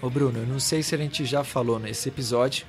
[0.00, 2.64] Ô Bruno, eu não sei se a gente já falou nesse episódio,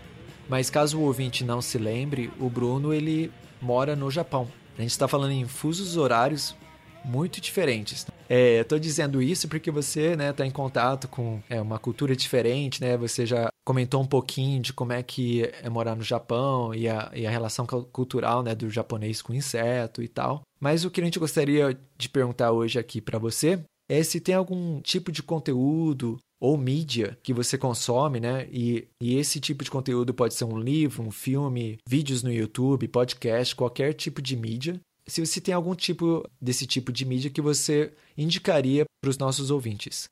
[0.50, 3.32] mas caso o ouvinte não se lembre, o Bruno ele
[3.62, 4.48] mora no Japão.
[4.78, 6.56] A gente está falando em fusos horários
[7.04, 8.06] muito diferentes.
[8.30, 12.98] É, dizendo isso porque você, né, tá em contato com é, uma cultura diferente, né?
[12.98, 17.10] Você já comentou um pouquinho de como é que é morar no Japão e a,
[17.14, 20.42] e a relação cultural, né, do japonês com inseto e tal.
[20.60, 24.36] Mas o que a gente gostaria de perguntar hoje aqui para você é se tem
[24.36, 28.48] algum tipo de conteúdo ou mídia que você consome, né?
[28.52, 32.88] E, e esse tipo de conteúdo pode ser um livro, um filme, vídeos no YouTube,
[32.88, 34.80] podcast, qualquer tipo de mídia.
[35.08, 39.50] Se você tem algum tipo desse tipo de mídia que você indicaria para os nossos
[39.50, 40.06] ouvintes.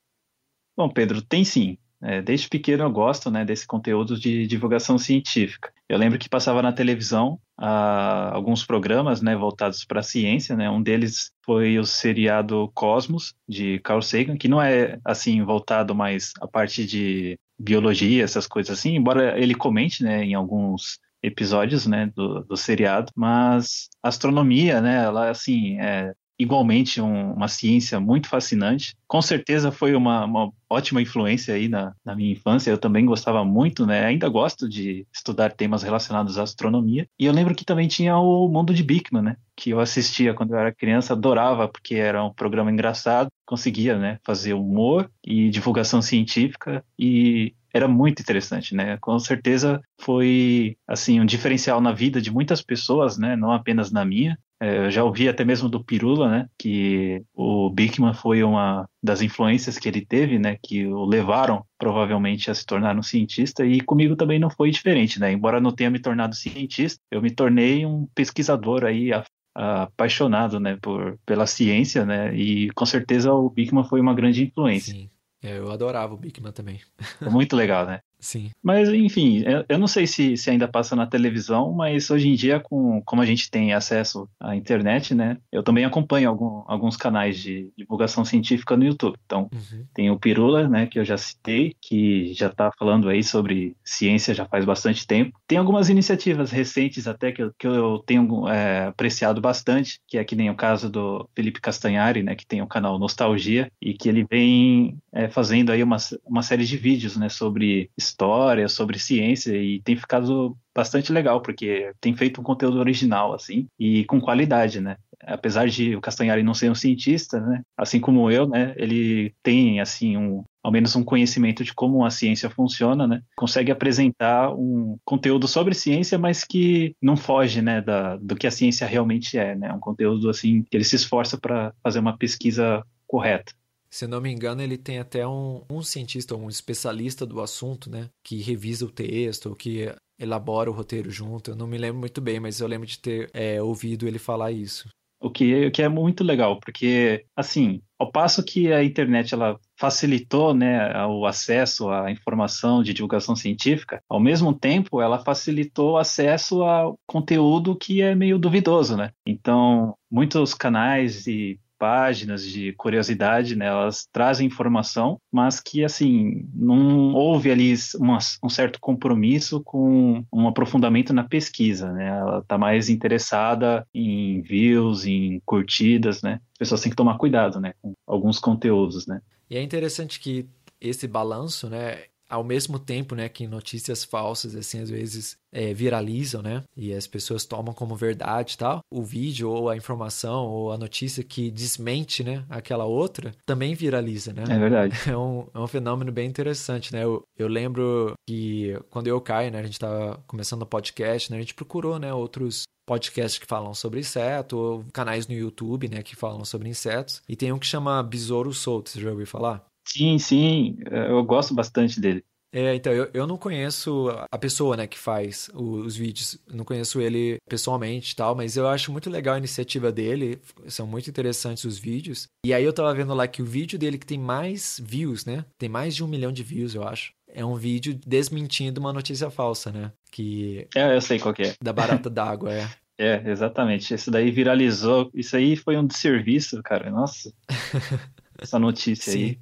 [0.78, 1.78] Bom, Pedro, tem sim.
[2.02, 5.72] É, desde pequeno eu gosto né, desse conteúdo de divulgação científica.
[5.88, 10.56] Eu lembro que passava na televisão ah, alguns programas né, voltados para a ciência.
[10.56, 10.70] Né?
[10.70, 16.34] Um deles foi o seriado Cosmos, de Carl Sagan, que não é assim voltado mais
[16.42, 22.12] à parte de biologia, essas coisas assim, embora ele comente né, em alguns episódios né,
[22.14, 28.96] do, do seriado, mas astronomia, né, ela assim, é, igualmente um, uma ciência muito fascinante.
[29.08, 32.70] Com certeza foi uma, uma ótima influência aí na, na, minha infância.
[32.70, 34.06] Eu também gostava muito, né?
[34.06, 37.08] Ainda gosto de estudar temas relacionados à astronomia.
[37.20, 39.38] E eu lembro que também tinha o Mundo de Bikman, né?
[39.56, 44.20] Que eu assistia quando eu era criança, adorava, porque era um programa engraçado, conseguia, né?
[44.24, 48.98] Fazer humor e divulgação científica e era muito interessante, né?
[49.02, 53.36] Com certeza foi assim um diferencial na vida de muitas pessoas, né?
[53.36, 54.40] Não apenas na minha.
[54.62, 59.22] É, eu já ouvi até mesmo do Pirula, né, que o Bickman foi uma das
[59.22, 63.82] influências que ele teve, né, que o levaram provavelmente a se tornar um cientista e
[63.82, 67.86] comigo também não foi diferente, né, embora não tenha me tornado cientista, eu me tornei
[67.86, 69.12] um pesquisador aí
[69.54, 74.94] apaixonado, né, por, pela ciência, né, e com certeza o Bickman foi uma grande influência.
[74.94, 75.10] Sim.
[75.44, 76.82] É, eu adorava o Bickman também.
[77.30, 78.00] Muito legal, né?
[78.26, 78.50] Sim.
[78.62, 82.60] Mas, enfim, eu não sei se, se ainda passa na televisão, mas hoje em dia,
[82.60, 85.38] com, como a gente tem acesso à internet, né?
[85.52, 89.16] Eu também acompanho algum, alguns canais de divulgação científica no YouTube.
[89.28, 89.86] Então, uhum.
[89.94, 94.34] tem o Pirula, né, que eu já citei, que já está falando aí sobre ciência
[94.34, 95.38] já faz bastante tempo.
[95.48, 100.24] Tem algumas iniciativas recentes até que eu, que eu tenho é, apreciado bastante, que é
[100.24, 104.10] que nem o caso do Felipe Castanhari, né, que tem o canal Nostalgia, e que
[104.10, 109.56] ele vem é, fazendo aí uma, uma série de vídeos, né, sobre história, sobre ciência
[109.56, 114.80] e tem ficado bastante legal, porque tem feito um conteúdo original, assim, e com qualidade,
[114.80, 114.98] né?
[115.22, 117.62] Apesar de o Castanhari não ser um cientista, né?
[117.78, 118.74] Assim como eu, né?
[118.78, 123.22] Ele tem, assim, um, ao menos um conhecimento de como a ciência funciona, né?
[123.36, 128.52] Consegue apresentar um conteúdo sobre ciência, mas que não foge, né, da, do que a
[128.52, 129.72] ciência realmente é, né?
[129.72, 133.54] Um conteúdo, assim, que ele se esforça para fazer uma pesquisa correta.
[133.96, 138.10] Se não me engano, ele tem até um, um cientista, um especialista do assunto, né?
[138.26, 141.52] Que revisa o texto, ou que elabora o roteiro junto.
[141.52, 144.52] Eu não me lembro muito bem, mas eu lembro de ter é, ouvido ele falar
[144.52, 144.90] isso.
[145.18, 149.58] O que, o que é muito legal, porque, assim, ao passo que a internet ela
[149.80, 155.98] facilitou né, o acesso à informação de divulgação científica, ao mesmo tempo ela facilitou o
[155.98, 159.12] acesso a conteúdo que é meio duvidoso, né?
[159.26, 163.68] Então, muitos canais e páginas de curiosidade, né?
[163.68, 170.48] Elas trazem informação, mas que, assim, não houve ali uma, um certo compromisso com um
[170.48, 172.08] aprofundamento na pesquisa, né?
[172.08, 176.40] Ela está mais interessada em views, em curtidas, né?
[176.54, 177.74] As pessoas têm que tomar cuidado, né?
[177.82, 179.22] Com alguns conteúdos, né?
[179.50, 180.48] E é interessante que
[180.80, 186.42] esse balanço, né, ao mesmo tempo, né, que notícias falsas, assim, às vezes é, viralizam,
[186.42, 190.72] né, e as pessoas tomam como verdade e tal, o vídeo ou a informação ou
[190.72, 194.44] a notícia que desmente, né, aquela outra, também viraliza, né?
[194.50, 194.96] É verdade.
[195.16, 197.04] É um, é um fenômeno bem interessante, né?
[197.04, 201.38] Eu, eu lembro que quando eu caio, né, a gente tava começando o podcast, né,
[201.38, 206.04] a gente procurou, né, outros podcasts que falam sobre inseto, ou canais no YouTube, né,
[206.04, 209.66] que falam sobre insetos, e tem um que chama Besouro Solto, você já ouviu falar?
[209.88, 210.78] Sim, sim,
[211.10, 212.24] eu gosto bastante dele.
[212.58, 216.64] É, então, eu, eu não conheço a pessoa, né, que faz os, os vídeos, não
[216.64, 221.10] conheço ele pessoalmente e tal, mas eu acho muito legal a iniciativa dele, são muito
[221.10, 222.30] interessantes os vídeos.
[222.46, 225.44] E aí eu tava vendo lá que o vídeo dele que tem mais views, né,
[225.58, 227.12] tem mais de um milhão de views, eu acho.
[227.28, 230.66] É um vídeo desmentindo uma notícia falsa, né, que...
[230.74, 231.56] É, eu sei qual que é.
[231.62, 232.70] Da barata d'água, é.
[232.98, 233.94] É, exatamente.
[233.94, 235.12] Isso daí viralizou.
[235.14, 236.90] Isso aí foi um desserviço, cara.
[236.90, 237.30] Nossa.
[238.40, 239.38] Essa notícia aí.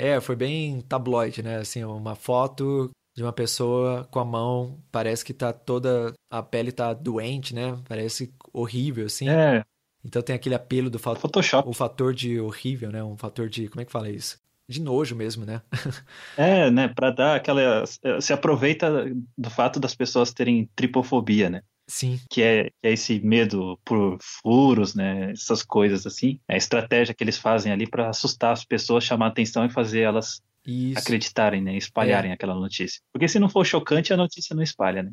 [0.00, 1.58] É, foi bem tabloide, né?
[1.58, 6.14] Assim, uma foto de uma pessoa com a mão, parece que tá toda.
[6.30, 7.76] A pele tá doente, né?
[7.86, 9.28] Parece horrível, assim.
[9.28, 9.62] É,
[10.02, 11.20] Então tem aquele apelo do fator.
[11.20, 11.68] Photoshop.
[11.68, 13.04] O fator de horrível, né?
[13.04, 13.68] Um fator de.
[13.68, 14.38] Como é que fala isso?
[14.66, 15.60] De nojo mesmo, né?
[16.38, 17.84] É, né, pra dar aquela.
[18.20, 19.04] Se aproveita
[19.36, 21.62] do fato das pessoas terem tripofobia, né?
[21.90, 22.20] Sim.
[22.30, 25.32] Que é, que é esse medo por furos, né?
[25.32, 26.38] Essas coisas assim.
[26.48, 29.70] É a estratégia que eles fazem ali pra assustar as pessoas, chamar a atenção e
[29.70, 31.00] fazer elas Isso.
[31.00, 31.76] acreditarem, né?
[31.76, 33.00] Espalharem aquela notícia.
[33.12, 35.10] Porque se não for chocante, a notícia não espalha, né?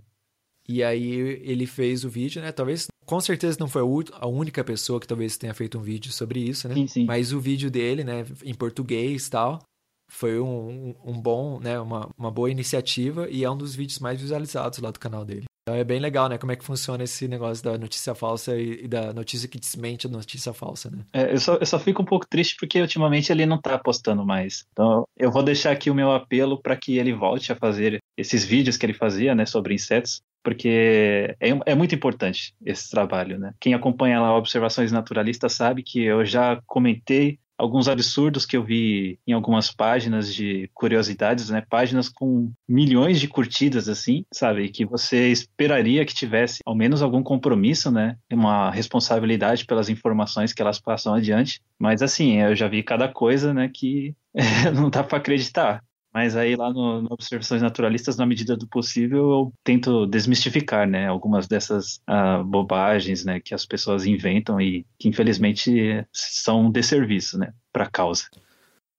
[0.70, 1.10] E aí
[1.44, 2.52] ele fez o vídeo, né?
[2.52, 3.82] Talvez, com certeza não foi
[4.14, 6.76] a única pessoa que talvez tenha feito um vídeo sobre isso, né?
[6.76, 7.06] Sim, sim.
[7.06, 9.64] Mas o vídeo dele, né, em português e tal,
[10.12, 13.98] foi um, um- um bom, né, uma, uma boa iniciativa e é um dos vídeos
[13.98, 15.47] mais visualizados lá do canal dele.
[15.68, 18.86] Então é bem legal, né, como é que funciona esse negócio da notícia falsa e,
[18.86, 21.00] e da notícia que desmente a notícia falsa, né?
[21.12, 24.26] É, eu, só, eu só fico um pouco triste porque ultimamente ele não tá postando
[24.26, 24.66] mais.
[24.72, 28.46] Então eu vou deixar aqui o meu apelo para que ele volte a fazer esses
[28.46, 33.54] vídeos que ele fazia, né, sobre insetos, porque é, é muito importante esse trabalho, né?
[33.60, 39.20] Quem acompanha lá Observações Naturalistas sabe que eu já comentei alguns absurdos que eu vi
[39.26, 41.64] em algumas páginas de curiosidades, né?
[41.68, 44.70] Páginas com milhões de curtidas, assim, sabe?
[44.70, 48.18] Que você esperaria que tivesse ao menos algum compromisso, né?
[48.32, 51.62] Uma responsabilidade pelas informações que elas passam adiante.
[51.80, 53.70] Mas, assim, eu já vi cada coisa, né?
[53.74, 54.16] Que
[54.74, 55.84] não dá para acreditar.
[56.18, 61.08] Mas aí lá no, no Observações Naturalistas, na medida do possível, eu tento desmistificar, né,
[61.08, 67.38] algumas dessas ah, bobagens, né, que as pessoas inventam e que infelizmente são um desserviço,
[67.38, 68.24] né, para a causa.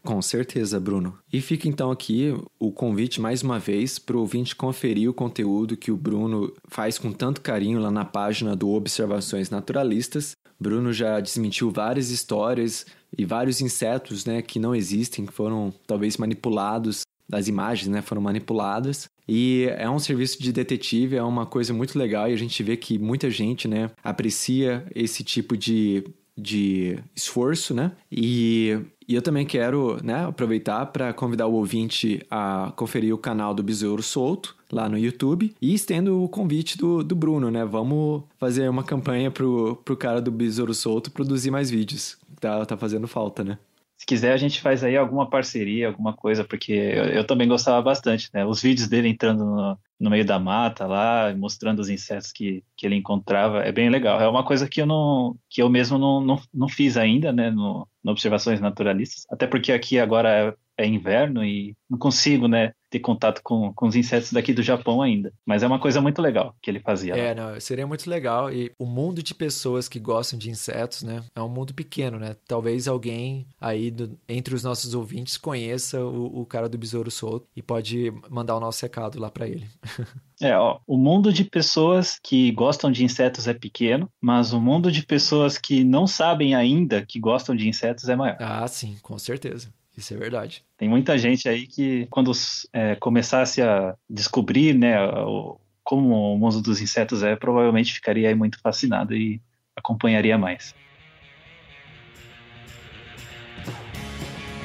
[0.04, 1.18] Com certeza, Bruno.
[1.32, 5.76] E fica então aqui o convite mais uma vez para o ouvinte conferir o conteúdo
[5.76, 10.36] que o Bruno faz com tanto carinho lá na página do Observações Naturalistas.
[10.60, 16.16] Bruno já desmentiu várias histórias e vários insetos né, que não existem, que foram talvez
[16.16, 19.08] manipulados, das imagens né, foram manipuladas.
[19.28, 22.76] E é um serviço de detetive, é uma coisa muito legal e a gente vê
[22.76, 26.02] que muita gente né, aprecia esse tipo de,
[26.36, 27.92] de esforço, né?
[28.10, 33.52] E, e eu também quero né, aproveitar para convidar o ouvinte a conferir o canal
[33.52, 37.66] do Besouro Solto lá no YouTube e estendo o convite do, do Bruno, né?
[37.66, 42.16] Vamos fazer uma campanha pro, pro cara do Besouro Solto produzir mais vídeos.
[42.40, 43.58] Tá, tá fazendo falta, né?
[43.98, 47.82] Se quiser, a gente faz aí alguma parceria, alguma coisa, porque eu, eu também gostava
[47.82, 48.46] bastante, né?
[48.46, 52.86] Os vídeos dele entrando no, no meio da mata lá, mostrando os insetos que, que
[52.86, 54.20] ele encontrava, é bem legal.
[54.20, 57.50] É uma coisa que eu não, que eu mesmo não, não, não fiz ainda, né?
[57.50, 62.72] No, no Observações Naturalistas, até porque aqui agora é, é inverno e não consigo, né?
[62.90, 65.32] Ter contato com, com os insetos daqui do Japão ainda.
[65.44, 67.14] Mas é uma coisa muito legal que ele fazia.
[67.14, 67.20] lá.
[67.20, 68.50] É, não, seria muito legal.
[68.52, 71.22] E o mundo de pessoas que gostam de insetos, né?
[71.34, 72.36] É um mundo pequeno, né?
[72.46, 77.46] Talvez alguém aí do- entre os nossos ouvintes conheça o, o cara do Besouro Solto
[77.54, 79.66] e pode mandar o nosso recado lá pra ele.
[80.40, 84.92] É, ó, o mundo de pessoas que gostam de insetos é pequeno, mas o mundo
[84.92, 88.36] de pessoas que não sabem ainda que gostam de insetos é maior.
[88.38, 89.68] Ah, sim, com certeza.
[89.98, 90.64] Isso é verdade.
[90.76, 92.30] Tem muita gente aí que, quando
[92.72, 98.34] é, começasse a descobrir, né, o- como o mundo dos insetos é, provavelmente ficaria aí
[98.34, 99.40] muito fascinado e
[99.74, 100.72] acompanharia mais.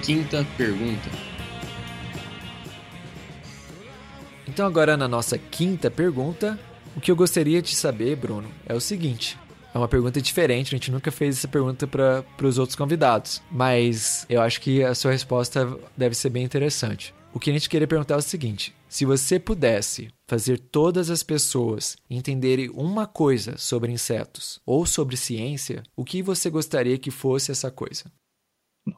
[0.06, 1.10] Quinta pergunta.
[4.48, 6.60] Então, agora na nossa quinta pergunta,
[6.96, 9.36] o que eu gostaria de saber, Bruno, é o seguinte:
[9.74, 14.24] É uma pergunta diferente, a gente nunca fez essa pergunta para os outros convidados, mas
[14.30, 15.66] eu acho que a sua resposta
[15.98, 17.14] deve ser bem interessante.
[17.34, 21.24] O que a gente queria perguntar é o seguinte: se você pudesse fazer todas as
[21.24, 27.52] pessoas entenderem uma coisa sobre insetos ou sobre ciência, o que você gostaria que fosse
[27.52, 28.06] essa coisa?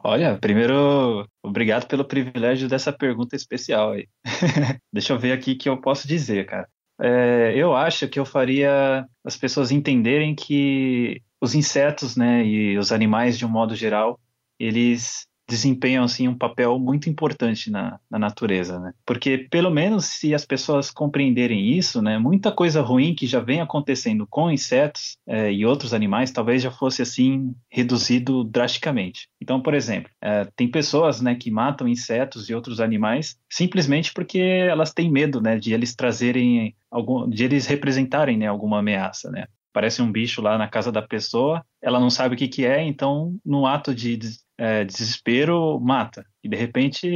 [0.04, 4.10] Olha, primeiro, obrigado pelo privilégio dessa pergunta especial aí.
[4.92, 6.68] Deixa eu ver aqui o que eu posso dizer, cara.
[7.00, 12.92] É, eu acho que eu faria as pessoas entenderem que os insetos, né, e os
[12.92, 14.20] animais de um modo geral,
[14.58, 18.94] eles desempenham assim um papel muito importante na, na, natureza, né?
[19.06, 23.62] Porque pelo menos se as pessoas compreenderem isso, né, muita coisa ruim que já vem
[23.62, 29.30] acontecendo com insetos é, e outros animais talvez já fosse assim reduzido drasticamente.
[29.42, 34.40] Então, por exemplo, é, tem pessoas, né, que matam insetos e outros animais simplesmente porque
[34.40, 39.46] elas têm medo, né, de eles trazerem algum, de eles representarem, né, alguma ameaça, né?
[39.72, 42.82] Parece um bicho lá na casa da pessoa, ela não sabe o que, que é,
[42.82, 44.18] então, no ato de
[44.58, 46.26] é, desespero mata.
[46.44, 47.10] E de repente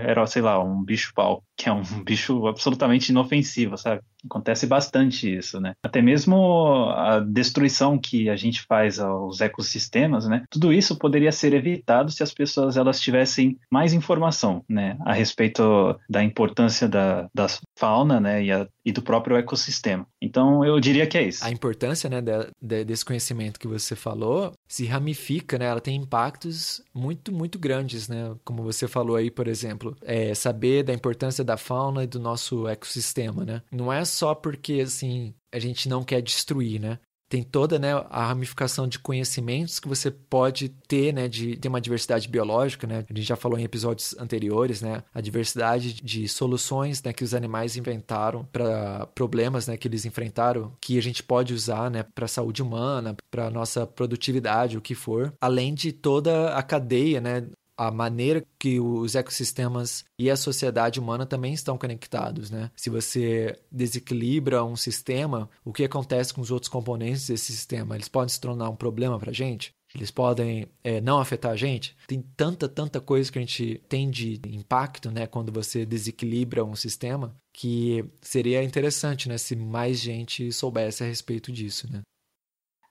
[0.00, 4.00] era, sei lá, um bicho-pau, que é um bicho absolutamente inofensivo, sabe?
[4.24, 5.74] Acontece bastante isso, né?
[5.82, 10.44] Até mesmo a destruição que a gente faz aos ecossistemas, né?
[10.50, 14.96] Tudo isso poderia ser evitado se as pessoas elas tivessem mais informação, né?
[15.04, 17.46] A respeito da importância da, da
[17.76, 18.42] fauna, né?
[18.42, 20.06] E, a, e, do próprio ecossistema.
[20.20, 21.44] Então, eu diria que é isso.
[21.44, 25.66] A importância, né, de, de, desse conhecimento que você falou se ramifica, né?
[25.66, 28.34] Ela tem impactos muito, muito grandes, né?
[28.44, 32.66] Como você falou aí, por exemplo, é saber da importância da fauna e do nosso
[32.66, 33.62] ecossistema, né?
[33.70, 36.98] Não é só porque, assim, a gente não quer destruir, né?
[37.28, 41.80] Tem toda né, a ramificação de conhecimentos que você pode ter, né, de ter uma
[41.80, 43.04] diversidade biológica, né?
[43.08, 47.34] A gente já falou em episódios anteriores, né, a diversidade de soluções, né, que os
[47.34, 52.26] animais inventaram para problemas, né, que eles enfrentaram, que a gente pode usar, né, para
[52.26, 57.46] a saúde humana, para nossa produtividade, o que for, além de toda a cadeia, né,
[57.76, 62.70] a maneira que os ecossistemas e a sociedade humana também estão conectados, né?
[62.74, 67.94] Se você desequilibra um sistema, o que acontece com os outros componentes desse sistema?
[67.94, 69.74] Eles podem se tornar um problema para a gente?
[69.94, 71.96] Eles podem é, não afetar a gente?
[72.06, 75.26] Tem tanta, tanta coisa que a gente tem de impacto, né?
[75.26, 79.38] Quando você desequilibra um sistema, que seria interessante, né?
[79.38, 82.02] Se mais gente soubesse a respeito disso, né?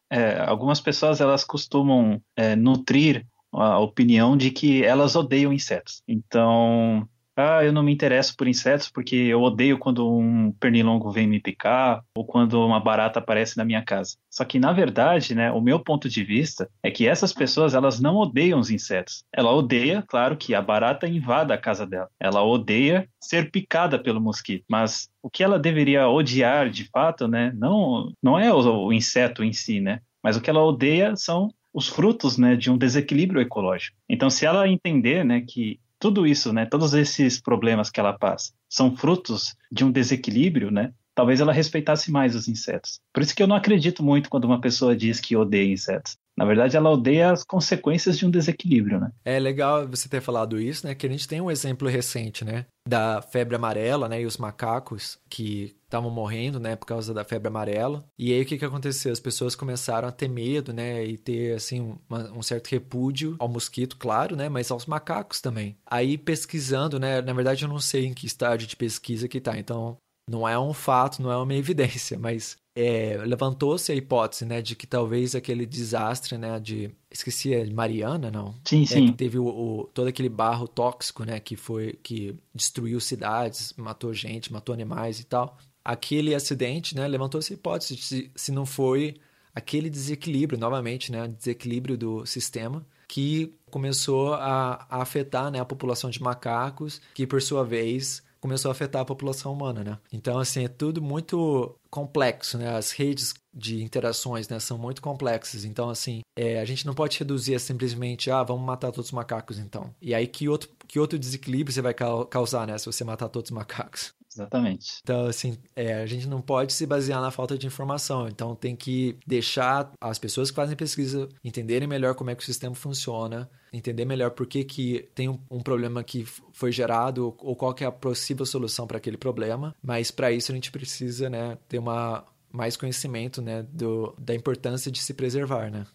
[0.10, 3.26] É, algumas pessoas elas costumam é, nutrir
[3.56, 6.02] a opinião de que elas odeiam insetos.
[6.08, 11.28] Então, ah, eu não me interesso por insetos porque eu odeio quando um pernilongo vem
[11.28, 14.16] me picar ou quando uma barata aparece na minha casa.
[14.30, 18.00] Só que na verdade, né, o meu ponto de vista é que essas pessoas elas
[18.00, 19.26] não odeiam os insetos.
[19.34, 22.10] Ela odeia, claro, que a barata invada a casa dela.
[22.20, 27.52] Ela odeia ser picada pelo mosquito, mas o que ela deveria odiar de fato, né,
[27.56, 30.00] não não é o, o inseto em si, né?
[30.24, 33.98] Mas o que ela odeia são os frutos né, de um desequilíbrio ecológico.
[34.08, 38.54] Então, se ela entender né, que tudo isso, né, todos esses problemas que ela passa,
[38.70, 43.00] são frutos de um desequilíbrio, né, talvez ela respeitasse mais os insetos.
[43.14, 46.18] Por isso que eu não acredito muito quando uma pessoa diz que odeia insetos.
[46.38, 49.12] Na verdade, ela odeia as consequências de um desequilíbrio, né?
[49.24, 50.94] É legal você ter falado isso, né?
[50.94, 52.66] Que a gente tem um exemplo recente, né?
[52.88, 54.22] Da febre amarela, né?
[54.22, 56.76] E os macacos que estavam morrendo, né?
[56.76, 58.04] Por causa da febre amarela.
[58.20, 59.14] E aí, o que que aconteceu?
[59.14, 61.06] As pessoas começaram a ter medo, né?
[61.06, 64.50] E ter, assim, uma, um certo repúdio ao mosquito, claro, né?
[64.50, 65.78] Mas aos macacos também.
[65.86, 67.22] Aí, pesquisando, né?
[67.22, 69.58] Na verdade, eu não sei em que estágio de pesquisa que tá.
[69.58, 69.98] Então,
[70.30, 74.76] não é um fato, não é uma evidência, mas é, levantou-se a hipótese, né, de
[74.76, 78.54] que talvez aquele desastre, né, de esqueci é Mariana, não?
[78.66, 79.06] Sim, é, sim.
[79.08, 84.14] Que teve o, o, todo aquele barro tóxico, né, que foi que destruiu cidades, matou
[84.14, 85.58] gente, matou animais e tal.
[85.84, 89.16] Aquele acidente, né, levantou-se a hipótese de se, se não foi
[89.54, 96.10] aquele desequilíbrio, novamente, né, desequilíbrio do sistema que começou a, a afetar, né, a população
[96.10, 99.98] de macacos, que por sua vez começou a afetar a população humana, né?
[100.14, 102.78] Então, assim, é tudo muito complexo, né?
[102.78, 105.66] As redes de interações, né, são muito complexas.
[105.66, 109.12] Então, assim, é, a gente não pode reduzir a simplesmente, ah, vamos matar todos os
[109.12, 109.96] macacos, então.
[110.00, 111.96] E aí, que outro, que outro desequilíbrio você vai
[112.30, 114.14] causar, né, se você matar todos os macacos?
[114.36, 115.00] Exatamente.
[115.02, 118.28] Então, assim, é, a gente não pode se basear na falta de informação.
[118.28, 122.46] Então, tem que deixar as pessoas que fazem pesquisa entenderem melhor como é que o
[122.46, 127.56] sistema funciona, entender melhor por que, que tem um, um problema que foi gerado ou
[127.56, 129.74] qual é a possível solução para aquele problema.
[129.82, 134.92] Mas, para isso, a gente precisa né, ter uma, mais conhecimento né, do, da importância
[134.92, 135.86] de se preservar, né?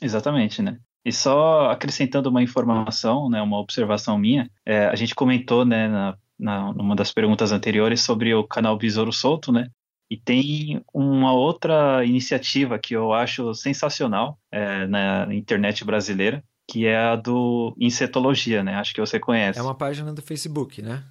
[0.00, 0.78] Exatamente, né?
[1.04, 6.18] E só acrescentando uma informação, né, uma observação minha, é, a gente comentou né, na
[6.38, 9.68] na, numa das perguntas anteriores sobre o canal Besouro Solto, né?
[10.10, 16.96] E tem uma outra iniciativa que eu acho sensacional é, na internet brasileira, que é
[16.96, 18.74] a do Insetologia, né?
[18.74, 19.58] Acho que você conhece.
[19.58, 21.04] É uma página do Facebook, né?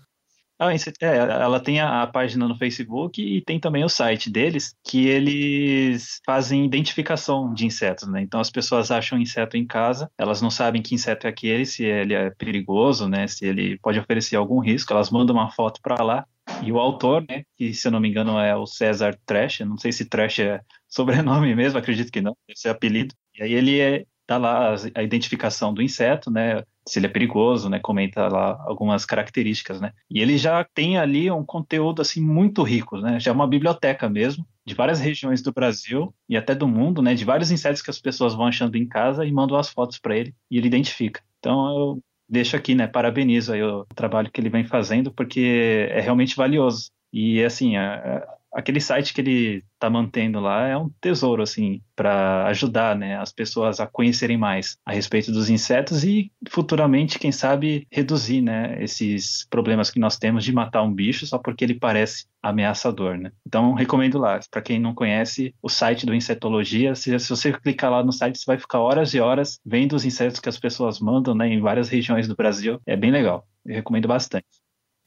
[0.60, 4.76] Ah, é, ela tem a, a, página no Facebook e tem também o site deles,
[4.84, 8.22] que eles fazem identificação de insetos, né?
[8.22, 11.84] Então as pessoas acham inseto em casa, elas não sabem que inseto é aquele, se
[11.84, 13.28] ele é perigoso, né?
[13.28, 16.26] Se ele pode oferecer algum risco, elas mandam uma foto para lá.
[16.64, 19.78] E o autor, né, que se eu não me engano é o César Trash, não
[19.78, 23.14] sei se Trash é sobrenome mesmo, acredito que não, esse é apelido.
[23.36, 26.64] E aí ele é, dá lá a identificação do inseto, né?
[26.88, 27.80] Se ele é perigoso, né?
[27.80, 29.92] Comenta lá algumas características, né?
[30.10, 33.20] E ele já tem ali um conteúdo assim muito rico, né?
[33.20, 37.14] Já é uma biblioteca mesmo de várias regiões do Brasil e até do mundo, né?
[37.14, 40.16] De vários insetos que as pessoas vão achando em casa e mandam as fotos para
[40.16, 41.22] ele e ele identifica.
[41.40, 42.88] Então eu deixo aqui, né?
[42.88, 46.92] Parabenizo aí o trabalho que ele vem fazendo porque é realmente valioso.
[47.12, 52.47] E assim, a, aquele site que ele está mantendo lá é um tesouro assim para
[52.47, 57.86] ajudar né, as pessoas a conhecerem mais a respeito dos insetos e futuramente quem sabe
[57.91, 62.26] reduzir né, esses problemas que nós temos de matar um bicho só porque ele parece
[62.41, 63.32] ameaçador né?
[63.45, 64.39] então recomendo lá.
[64.49, 68.39] Para quem não conhece o site do insetologia se, se, você clicar lá no site
[68.39, 71.60] você vai ficar horas e horas vendo os insetos que as pessoas mandam né, em
[71.62, 72.82] várias regiões do Brasil.
[72.88, 73.47] É bem legal.
[73.64, 74.47] Eu recomendo bastante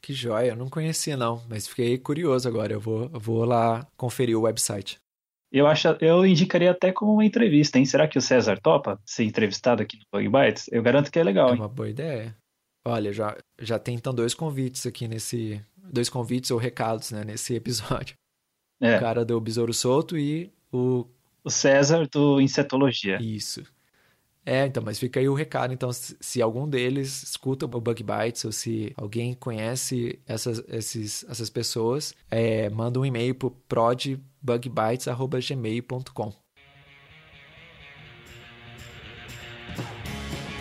[0.03, 4.37] que joia, eu não conhecia não, mas fiquei curioso agora, eu vou, vou lá conferir
[4.37, 4.99] o website.
[5.53, 7.85] Eu acho, eu indicaria até como uma entrevista, hein?
[7.85, 10.69] Será que o César topa ser entrevistado aqui no Bug Bites?
[10.71, 11.59] Eu garanto que é legal, É hein?
[11.59, 12.37] uma boa ideia.
[12.87, 15.61] Olha, já, já tem então dois convites aqui nesse...
[15.77, 18.15] Dois convites ou recados, né, nesse episódio.
[18.81, 18.97] É.
[18.97, 21.05] O cara do Besouro Solto e o...
[21.43, 23.21] O César do Insetologia.
[23.21, 23.65] Isso.
[24.45, 25.73] É, então, mas fica aí o recado.
[25.75, 31.51] Então, se algum deles escuta o Bug Bites ou se alguém conhece essas, esses, essas
[31.51, 36.33] pessoas, é, manda um e-mail para prodbugbites.gmail.com.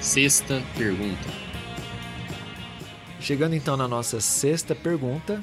[0.02, 1.30] Sexta pergunta.
[3.20, 5.42] Chegando então na nossa sexta pergunta,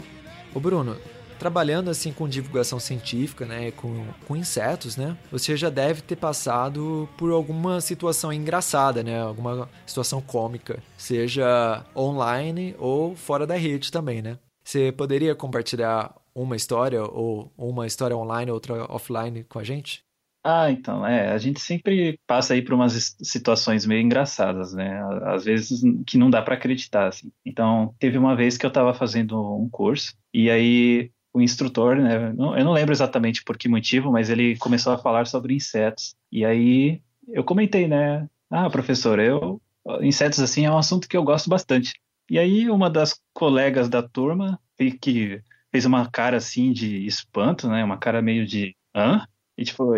[0.55, 0.97] o Bruno,
[1.39, 7.09] trabalhando assim com divulgação científica, né, com, com insetos, né, você já deve ter passado
[7.17, 14.23] por alguma situação engraçada, né, alguma situação cômica, seja online ou fora da rede também,
[14.23, 14.39] né?
[14.65, 20.05] Você poderia compartilhar uma história ou uma história online, outra offline com a gente?
[20.49, 25.03] Ah, então, é, a gente sempre passa aí por umas situações meio engraçadas, né?
[25.25, 27.33] Às vezes que não dá para acreditar, assim.
[27.45, 32.29] Então, teve uma vez que eu estava fazendo um curso e aí o instrutor, né?
[32.31, 36.17] Eu não lembro exatamente por que motivo, mas ele começou a falar sobre insetos.
[36.33, 38.27] E aí eu comentei, né?
[38.51, 39.61] Ah, professor, eu
[40.01, 41.93] insetos assim é um assunto que eu gosto bastante.
[42.31, 44.59] E aí uma das colegas da turma
[45.01, 47.85] que fez uma cara assim de espanto, né?
[47.85, 49.27] Uma cara meio de hã?
[49.59, 49.93] E tipo,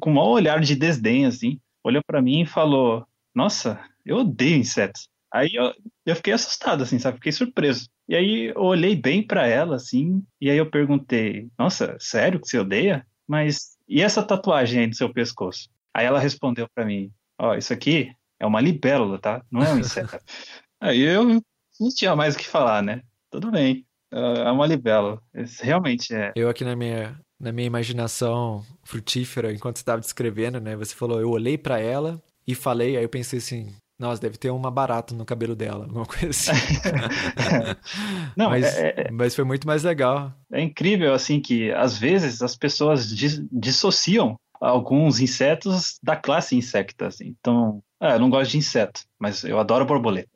[0.00, 5.08] com um olhar de desdém assim, olhou para mim e falou: "Nossa, eu odeio insetos".
[5.34, 5.74] Aí eu,
[6.06, 7.16] eu fiquei assustado assim, sabe?
[7.16, 7.88] Fiquei surpreso.
[8.08, 12.46] E aí eu olhei bem para ela, assim, e aí eu perguntei: Nossa, sério que
[12.46, 13.04] você odeia?
[13.26, 15.68] Mas e essa tatuagem aí no seu pescoço?
[15.92, 19.42] Aí ela respondeu para mim: Ó, oh, isso aqui é uma libélula, tá?
[19.50, 20.16] Não é um inseto.
[20.80, 23.02] aí eu não tinha mais o que falar, né?
[23.28, 25.20] Tudo bem, é uma libélula.
[25.60, 26.32] Realmente é.
[26.36, 30.76] Eu aqui na minha, na minha imaginação frutífera, enquanto você estava descrevendo, né?
[30.76, 34.50] Você falou: Eu olhei para ela e falei, aí eu pensei assim: nossa, deve ter
[34.50, 36.52] uma barata no cabelo dela, alguma coisa assim.
[38.36, 40.32] Não, mas, é, é, mas foi muito mais legal.
[40.52, 43.08] É incrível, assim, que às vezes as pessoas
[43.52, 47.34] dissociam alguns insetos da classe insecta, assim.
[47.38, 50.28] Então, é, eu não gosto de inseto, mas eu adoro borboleta.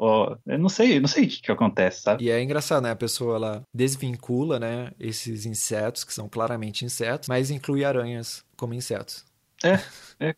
[0.46, 2.24] eu não sei, não sei o que, que acontece, sabe?
[2.24, 2.90] E é engraçado, né?
[2.90, 8.74] A pessoa, ela desvincula, né, esses insetos, que são claramente insetos, mas inclui aranhas como
[8.74, 9.24] insetos.
[9.64, 9.78] É,
[10.20, 10.34] é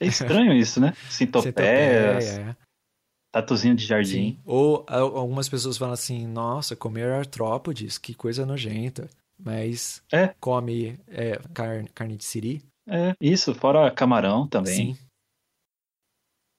[0.00, 0.92] é estranho isso, né?
[1.08, 2.56] Sintopéias, é.
[3.30, 4.32] tatuzinho de jardim.
[4.32, 4.38] Sim.
[4.44, 9.08] Ou algumas pessoas falam assim, nossa, comer artrópodes, que coisa nojenta.
[9.38, 10.34] Mas é.
[10.40, 12.62] come é, carne, carne de siri.
[12.86, 14.94] É, isso, fora camarão também.
[14.94, 14.98] Sim.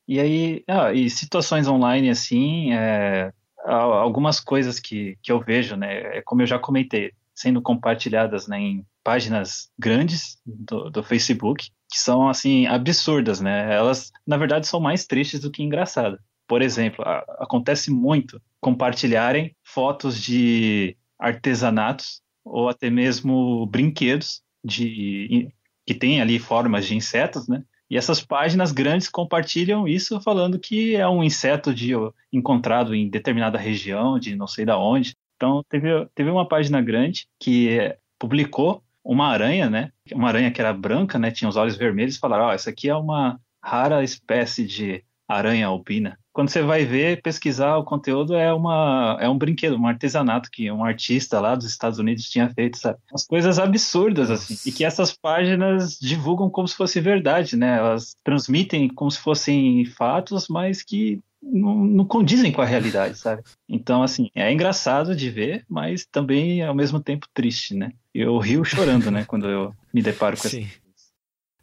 [0.07, 3.31] E aí, ah, e situações online assim, é,
[3.65, 8.59] algumas coisas que, que eu vejo, né, é como eu já comentei, sendo compartilhadas né,
[8.59, 13.73] em páginas grandes do, do Facebook, que são assim absurdas, né?
[13.73, 16.19] Elas, na verdade, são mais tristes do que engraçadas.
[16.47, 25.49] Por exemplo, a, acontece muito compartilharem fotos de artesanatos ou até mesmo brinquedos de
[25.85, 27.63] que tem ali formas de insetos, né?
[27.89, 31.91] E essas páginas grandes compartilham isso falando que é um inseto de,
[32.31, 35.13] encontrado em determinada região, de não sei da onde.
[35.35, 39.91] Então, teve, teve uma página grande que publicou uma aranha, né?
[40.11, 41.31] Uma aranha que era branca, né?
[41.31, 45.67] Tinha os olhos vermelhos, falaram, ó, oh, essa aqui é uma rara espécie de aranha
[45.67, 46.17] albina.
[46.33, 50.71] Quando você vai ver, pesquisar o conteúdo é uma é um brinquedo, um artesanato que
[50.71, 52.99] um artista lá dos Estados Unidos tinha feito, sabe?
[53.11, 57.77] Umas coisas absurdas assim, e que essas páginas divulgam como se fosse verdade, né?
[57.77, 63.41] Elas transmitem como se fossem fatos, mas que não, não, condizem com a realidade, sabe?
[63.67, 67.91] Então, assim, é engraçado de ver, mas também ao mesmo tempo triste, né?
[68.13, 70.63] Eu rio chorando, né, quando eu me deparo com Sim.
[70.63, 70.81] Essa...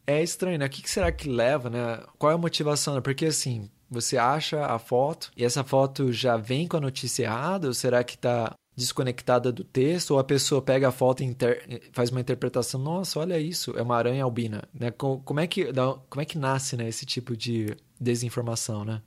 [0.06, 0.66] É estranho, né?
[0.66, 2.02] O que será que leva, né?
[2.18, 3.00] Qual é a motivação?
[3.02, 7.68] Porque, assim, você acha a foto e essa foto já vem com a notícia errada?
[7.68, 10.12] Ou será que tá desconectada do texto?
[10.12, 11.36] Ou a pessoa pega a foto e
[11.92, 14.90] faz uma interpretação, nossa, olha isso, é uma aranha albina, né?
[14.90, 15.66] Como é que,
[16.08, 19.02] como é que nasce, né, esse tipo de desinformação, né?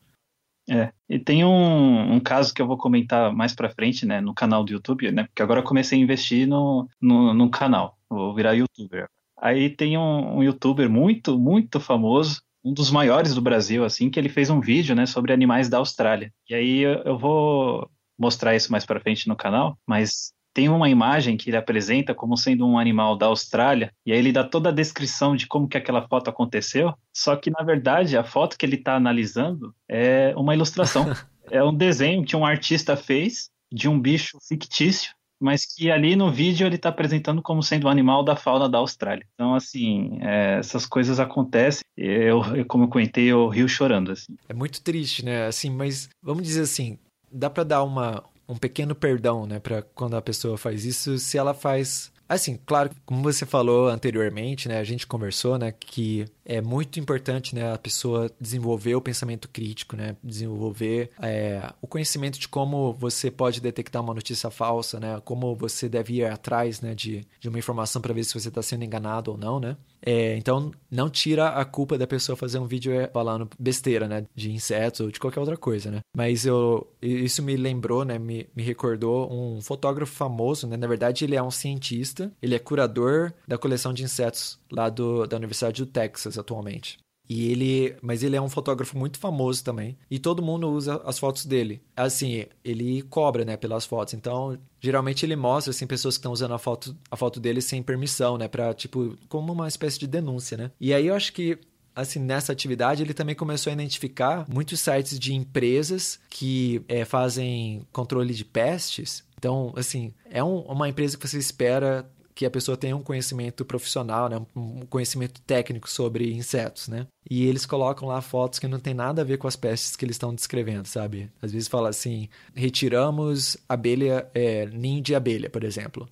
[0.70, 4.34] É, e tem um, um, caso que eu vou comentar mais pra frente, né, no
[4.34, 8.34] canal do YouTube, né, porque agora eu comecei a investir no, no, no canal, vou
[8.34, 9.08] virar youtuber.
[9.38, 14.20] Aí tem um, um, youtuber muito, muito famoso, um dos maiores do Brasil, assim, que
[14.20, 16.32] ele fez um vídeo, né, sobre animais da Austrália.
[16.48, 20.90] E aí eu, eu vou mostrar isso mais pra frente no canal, mas tem uma
[20.90, 24.70] imagem que ele apresenta como sendo um animal da Austrália, e aí ele dá toda
[24.70, 28.66] a descrição de como que aquela foto aconteceu, só que na verdade a foto que
[28.66, 31.06] ele está analisando é uma ilustração.
[31.50, 36.32] é um desenho que um artista fez de um bicho fictício, mas que ali no
[36.32, 39.26] vídeo ele está apresentando como sendo um animal da fauna da Austrália.
[39.34, 41.82] Então, assim, é, essas coisas acontecem.
[41.98, 44.12] Eu, eu, como eu comentei, eu rio chorando.
[44.12, 44.36] Assim.
[44.48, 45.48] É muito triste, né?
[45.48, 47.00] Assim, mas vamos dizer assim,
[47.32, 51.38] dá para dar uma, um pequeno perdão, né, para quando a pessoa faz isso, se
[51.38, 56.62] ela faz Assim, claro, como você falou anteriormente, né, a gente conversou, né, que é
[56.62, 62.48] muito importante, né, a pessoa desenvolver o pensamento crítico, né, desenvolver é, o conhecimento de
[62.48, 67.28] como você pode detectar uma notícia falsa, né, como você deve ir atrás, né, de,
[67.38, 69.76] de uma informação para ver se você está sendo enganado ou não, né.
[70.04, 74.26] É, então, não tira a culpa da pessoa fazer um vídeo é, falando besteira, né?
[74.36, 76.00] De insetos ou de qualquer outra coisa, né?
[76.16, 78.18] Mas eu, isso me lembrou, né?
[78.18, 80.76] Me, me recordou um fotógrafo famoso, né?
[80.78, 85.28] Na verdade, ele é um cientista, ele é curador da coleção de insetos lá do,
[85.28, 86.98] da Universidade do Texas atualmente.
[87.32, 91.18] E ele, mas ele é um fotógrafo muito famoso também, e todo mundo usa as
[91.18, 91.82] fotos dele.
[91.96, 94.14] Assim, ele cobra, né, pelas fotos.
[94.14, 97.82] Então, geralmente ele mostra assim pessoas que estão usando a foto, a foto dele sem
[97.82, 100.72] permissão, né, para tipo como uma espécie de denúncia, né?
[100.78, 101.58] E aí eu acho que
[101.96, 107.88] assim, nessa atividade, ele também começou a identificar muitos sites de empresas que é, fazem
[107.94, 109.24] controle de pestes.
[109.38, 113.66] Então, assim, é um, uma empresa que você espera que a pessoa tenha um conhecimento
[113.66, 117.08] profissional, né, um conhecimento técnico sobre insetos, né?
[117.30, 120.06] E eles colocam lá fotos que não tem nada a ver com as pestes que
[120.06, 121.30] eles estão descrevendo, sabe?
[121.42, 126.08] Às vezes fala assim, retiramos abelha, é, ninho de abelha, por exemplo.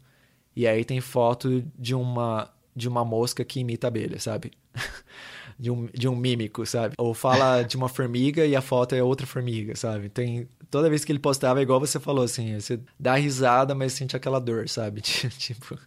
[0.55, 4.51] E aí tem foto de uma de uma mosca que imita abelha, sabe?
[5.59, 6.95] de um, de um mímico, sabe?
[6.97, 10.07] Ou fala de uma formiga e a foto é outra formiga, sabe?
[10.07, 13.93] Tem toda vez que ele postava, é igual você falou, assim, você dá risada, mas
[13.93, 15.01] sente aquela dor, sabe?
[15.37, 15.77] tipo.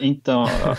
[0.00, 0.76] Então, ó,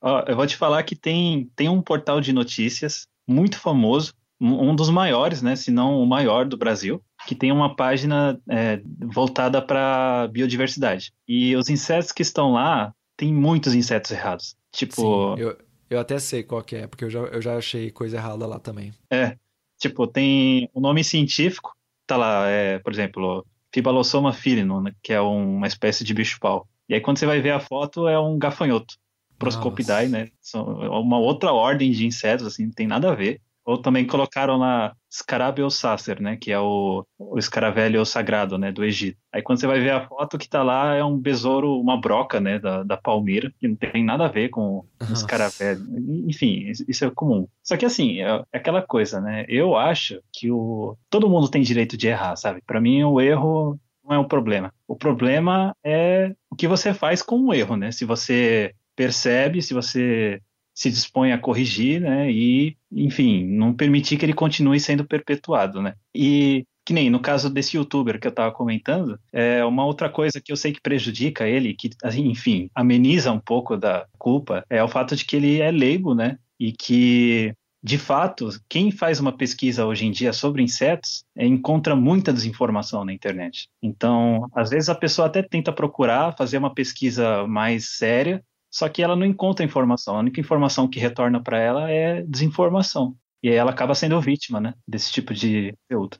[0.00, 4.74] ó, eu vou te falar que tem, tem um portal de notícias muito famoso, um
[4.74, 5.56] dos maiores, né?
[5.56, 11.12] Se não o maior do Brasil, que tem uma página é, voltada para biodiversidade.
[11.26, 14.56] E os insetos que estão lá, tem muitos insetos errados.
[14.70, 15.36] Tipo.
[15.36, 18.16] Sim, eu, eu até sei qual que é, porque eu já, eu já achei coisa
[18.16, 18.92] errada lá também.
[19.10, 19.36] É.
[19.78, 21.76] Tipo, tem o nome científico,
[22.06, 26.68] tá lá, é, por exemplo, Fibalossoma filinum, né, que é uma espécie de bicho-pau.
[26.88, 28.96] E aí quando você vai ver a foto, é um gafanhoto.
[29.38, 30.28] Proscopidae, né?
[30.40, 30.64] São
[31.02, 33.40] uma outra ordem de insetos, assim, não tem nada a ver.
[33.66, 38.84] Ou também colocaram lá Scarabeo sacer, né, que é o, o escaravelho sagrado, né, do
[38.84, 39.18] Egito.
[39.32, 42.40] Aí quando você vai ver a foto que tá lá é um besouro, uma broca,
[42.40, 45.82] né, da, da palmeira, que não tem nada a ver com o escaravelho.
[46.28, 47.48] Enfim, isso é comum.
[47.62, 51.62] Só que assim, é, é aquela coisa, né, eu acho que o todo mundo tem
[51.62, 52.62] direito de errar, sabe?
[52.64, 54.72] Para mim o erro não é um problema.
[54.86, 57.90] O problema é o que você faz com o erro, né?
[57.90, 60.40] Se você percebe, se você
[60.76, 62.30] se dispõe a corrigir, né?
[62.30, 65.94] E, enfim, não permitir que ele continue sendo perpetuado, né?
[66.14, 70.40] E que nem no caso desse youtuber que eu estava comentando, é uma outra coisa
[70.40, 74.84] que eu sei que prejudica ele, que, assim, enfim, ameniza um pouco da culpa, é
[74.84, 76.38] o fato de que ele é leigo, né?
[76.60, 77.52] E que
[77.82, 83.04] de fato, quem faz uma pesquisa hoje em dia sobre insetos é, encontra muita desinformação
[83.04, 83.68] na internet.
[83.80, 88.42] Então, às vezes a pessoa até tenta procurar fazer uma pesquisa mais séria,
[88.76, 90.16] só que ela não encontra informação.
[90.16, 93.16] A única informação que retorna para ela é desinformação.
[93.42, 96.18] E aí ela acaba sendo vítima, né, desse tipo de conteúdo.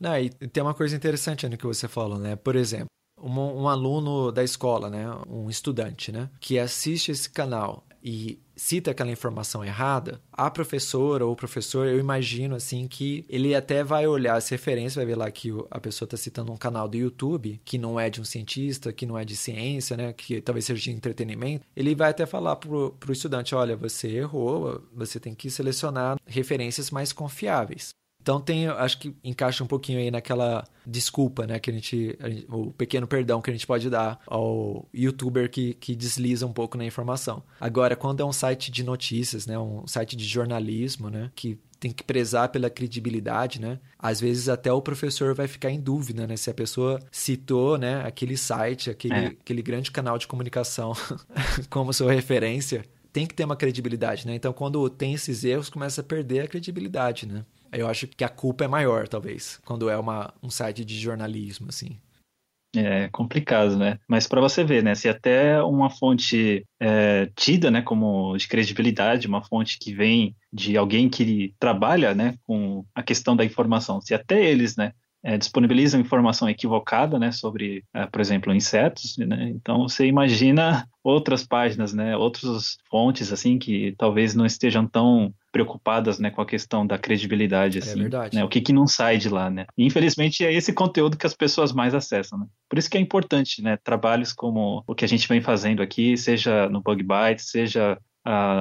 [0.00, 2.36] Não, e tem uma coisa interessante no que você falou, né?
[2.36, 2.88] Por exemplo,
[3.20, 8.90] um, um aluno da escola, né, um estudante, né, que assiste esse canal e cita
[8.90, 14.06] aquela informação errada, a professora ou o professor, eu imagino assim que ele até vai
[14.06, 17.60] olhar as referências, vai ver lá que a pessoa está citando um canal do YouTube
[17.64, 20.82] que não é de um cientista, que não é de ciência, né, que talvez seja
[20.82, 21.64] de entretenimento.
[21.76, 26.90] Ele vai até falar pro, pro estudante, olha, você errou, você tem que selecionar referências
[26.90, 27.90] mais confiáveis.
[28.20, 32.28] Então tem, acho que encaixa um pouquinho aí naquela desculpa, né, que a gente, a
[32.28, 36.52] gente, o pequeno perdão que a gente pode dar ao youtuber que, que desliza um
[36.52, 37.42] pouco na informação.
[37.60, 41.92] Agora, quando é um site de notícias, né, um site de jornalismo, né, que tem
[41.92, 43.78] que prezar pela credibilidade, né?
[43.98, 46.36] Às vezes até o professor vai ficar em dúvida, né?
[46.36, 49.26] Se a pessoa citou, né, aquele site, aquele, é.
[49.26, 50.92] aquele grande canal de comunicação
[51.70, 54.34] como sua referência, tem que ter uma credibilidade, né?
[54.34, 57.44] Então, quando tem esses erros, começa a perder a credibilidade, né?
[57.72, 61.68] Eu acho que a culpa é maior, talvez, quando é uma, um site de jornalismo,
[61.68, 61.98] assim.
[62.76, 63.98] É complicado, né?
[64.06, 64.94] Mas para você ver, né?
[64.94, 70.76] Se até uma fonte é, tida, né, como de credibilidade, uma fonte que vem de
[70.76, 74.92] alguém que trabalha, né, com a questão da informação, se até eles, né,
[75.28, 79.50] é, disponibilizam informação equivocada, né, sobre, é, por exemplo, insetos, né?
[79.50, 86.18] Então você imagina outras páginas, né, outras fontes assim que talvez não estejam tão preocupadas,
[86.18, 88.36] né, com a questão da credibilidade, é assim, é verdade.
[88.36, 89.66] Né, o que que não sai de lá, né?
[89.76, 92.46] E, infelizmente é esse conteúdo que as pessoas mais acessam, né?
[92.66, 96.16] Por isso que é importante, né, trabalhos como o que a gente vem fazendo aqui,
[96.16, 97.98] seja no Bug Bites, seja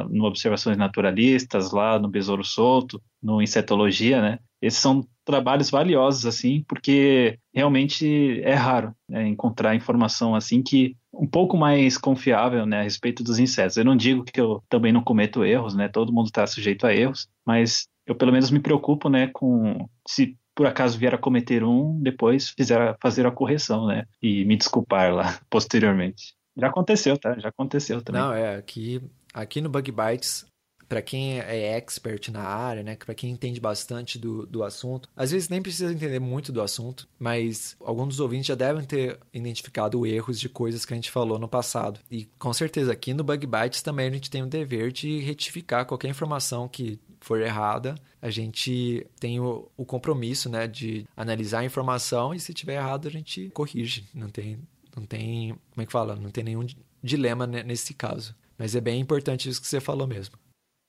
[0.09, 4.39] no Observações Naturalistas, lá no Besouro Solto, no Insetologia, né?
[4.61, 11.27] Esses são trabalhos valiosos, assim, porque realmente é raro né, encontrar informação assim que um
[11.27, 13.77] pouco mais confiável né, a respeito dos insetos.
[13.77, 15.87] Eu não digo que eu também não cometo erros, né?
[15.87, 20.37] Todo mundo está sujeito a erros, mas eu pelo menos me preocupo, né, com se
[20.55, 25.13] por acaso vier a cometer um, depois fizer fazer a correção, né, e me desculpar
[25.13, 26.35] lá posteriormente.
[26.57, 27.37] Já aconteceu, tá?
[27.37, 28.19] Já aconteceu também.
[28.19, 28.99] Não, é aqui
[29.37, 30.45] aqui no Bug Bites
[30.89, 35.31] para quem é expert na área, né, para quem entende bastante do, do assunto, às
[35.31, 40.05] vezes nem precisa entender muito do assunto, mas alguns dos ouvintes já devem ter identificado
[40.05, 41.99] erros de coisas que a gente falou no passado.
[42.09, 45.85] E com certeza aqui no Bug Bites também a gente tem o dever de retificar
[45.85, 51.65] qualquer informação que for errada, a gente tem o, o compromisso, né, de analisar a
[51.65, 54.05] informação e se tiver errado a gente corrige.
[54.13, 54.57] Não tem,
[54.95, 56.15] não tem, como é que fala?
[56.15, 56.65] Não tem nenhum
[57.03, 58.33] dilema nesse caso.
[58.57, 60.35] Mas é bem importante isso que você falou mesmo.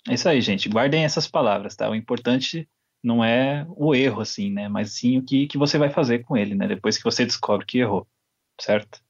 [0.08, 0.68] É isso aí, gente.
[0.68, 1.90] Guardem essas palavras, tá?
[1.90, 2.68] O importante
[3.02, 4.68] não é o erro, assim, né?
[4.68, 6.66] Mas sim o que, que você vai fazer com ele, né?
[6.66, 8.06] Depois que você descobre que errou,
[8.60, 9.00] certo?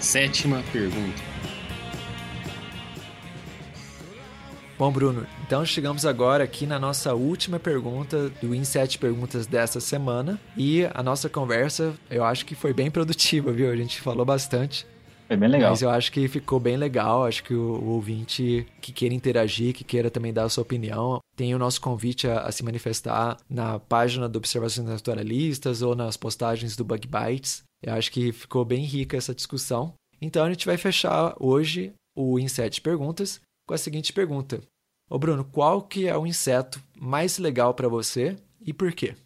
[0.00, 1.29] Sétima pergunta.
[4.80, 9.78] Bom, Bruno, então chegamos agora aqui na nossa última pergunta do In 7 Perguntas dessa
[9.78, 10.40] semana.
[10.56, 13.70] E a nossa conversa, eu acho que foi bem produtiva, viu?
[13.70, 14.86] A gente falou bastante.
[15.28, 15.68] Foi bem legal.
[15.68, 17.26] Mas eu acho que ficou bem legal.
[17.26, 21.20] Acho que o, o ouvinte que queira interagir, que queira também dar a sua opinião,
[21.36, 26.16] tem o nosso convite a, a, se manifestar na página do Observações Naturalistas ou nas
[26.16, 27.64] postagens do Bug Bites.
[27.82, 29.92] Eu acho que ficou bem rica essa discussão.
[30.22, 34.60] Então a gente vai fechar hoje o Inset Perguntas com a seguinte pergunta.
[35.08, 39.14] Ô Bruno, qual que é o inseto mais legal para você e por quê?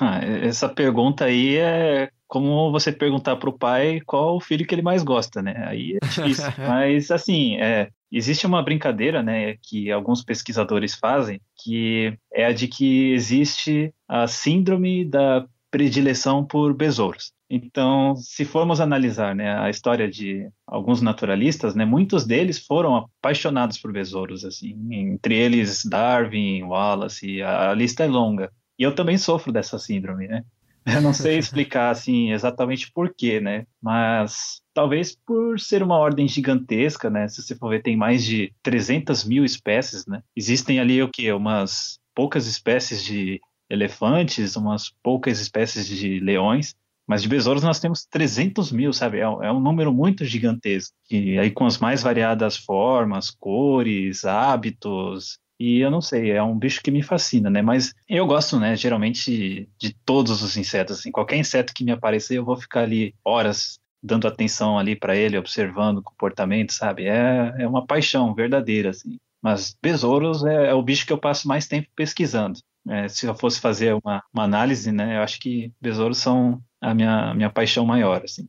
[0.00, 4.74] Ah, essa pergunta aí é como você perguntar para o pai qual o filho que
[4.74, 5.64] ele mais gosta, né?
[5.66, 6.44] Aí é difícil.
[6.58, 12.68] Mas, assim, é, existe uma brincadeira, né, que alguns pesquisadores fazem, que é a de
[12.68, 17.32] que existe a síndrome da predileção por besouros.
[17.50, 23.78] Então, se formos analisar né, a história de alguns naturalistas, né, muitos deles foram apaixonados
[23.78, 28.52] por besouros, assim, entre eles Darwin, Wallace, a, a lista é longa.
[28.78, 30.44] E eu também sofro dessa síndrome, né?
[30.86, 33.66] Eu não sei explicar assim exatamente por quê, né?
[33.80, 37.28] Mas talvez por ser uma ordem gigantesca, né?
[37.28, 40.22] Se você for ver, tem mais de 300 mil espécies, né?
[40.34, 41.30] Existem ali o que?
[41.32, 46.74] Umas poucas espécies de elefantes, umas poucas espécies de leões.
[47.06, 49.18] Mas de besouros nós temos 300 mil, sabe?
[49.18, 50.94] É, é um número muito gigantesco.
[51.10, 56.56] E aí com as mais variadas formas, cores, hábitos, e eu não sei, é um
[56.56, 57.60] bicho que me fascina, né?
[57.60, 61.00] Mas eu gosto, né, geralmente de todos os insetos.
[61.00, 65.16] Assim, qualquer inseto que me aparecer, eu vou ficar ali horas dando atenção ali para
[65.16, 67.06] ele, observando o comportamento, sabe?
[67.06, 69.18] É, é uma paixão verdadeira, assim.
[69.42, 72.60] Mas besouros é, é o bicho que eu passo mais tempo pesquisando.
[72.88, 76.94] É, se eu fosse fazer uma, uma, análise, né, eu acho que besouros são a
[76.94, 78.48] minha, minha paixão maior, assim.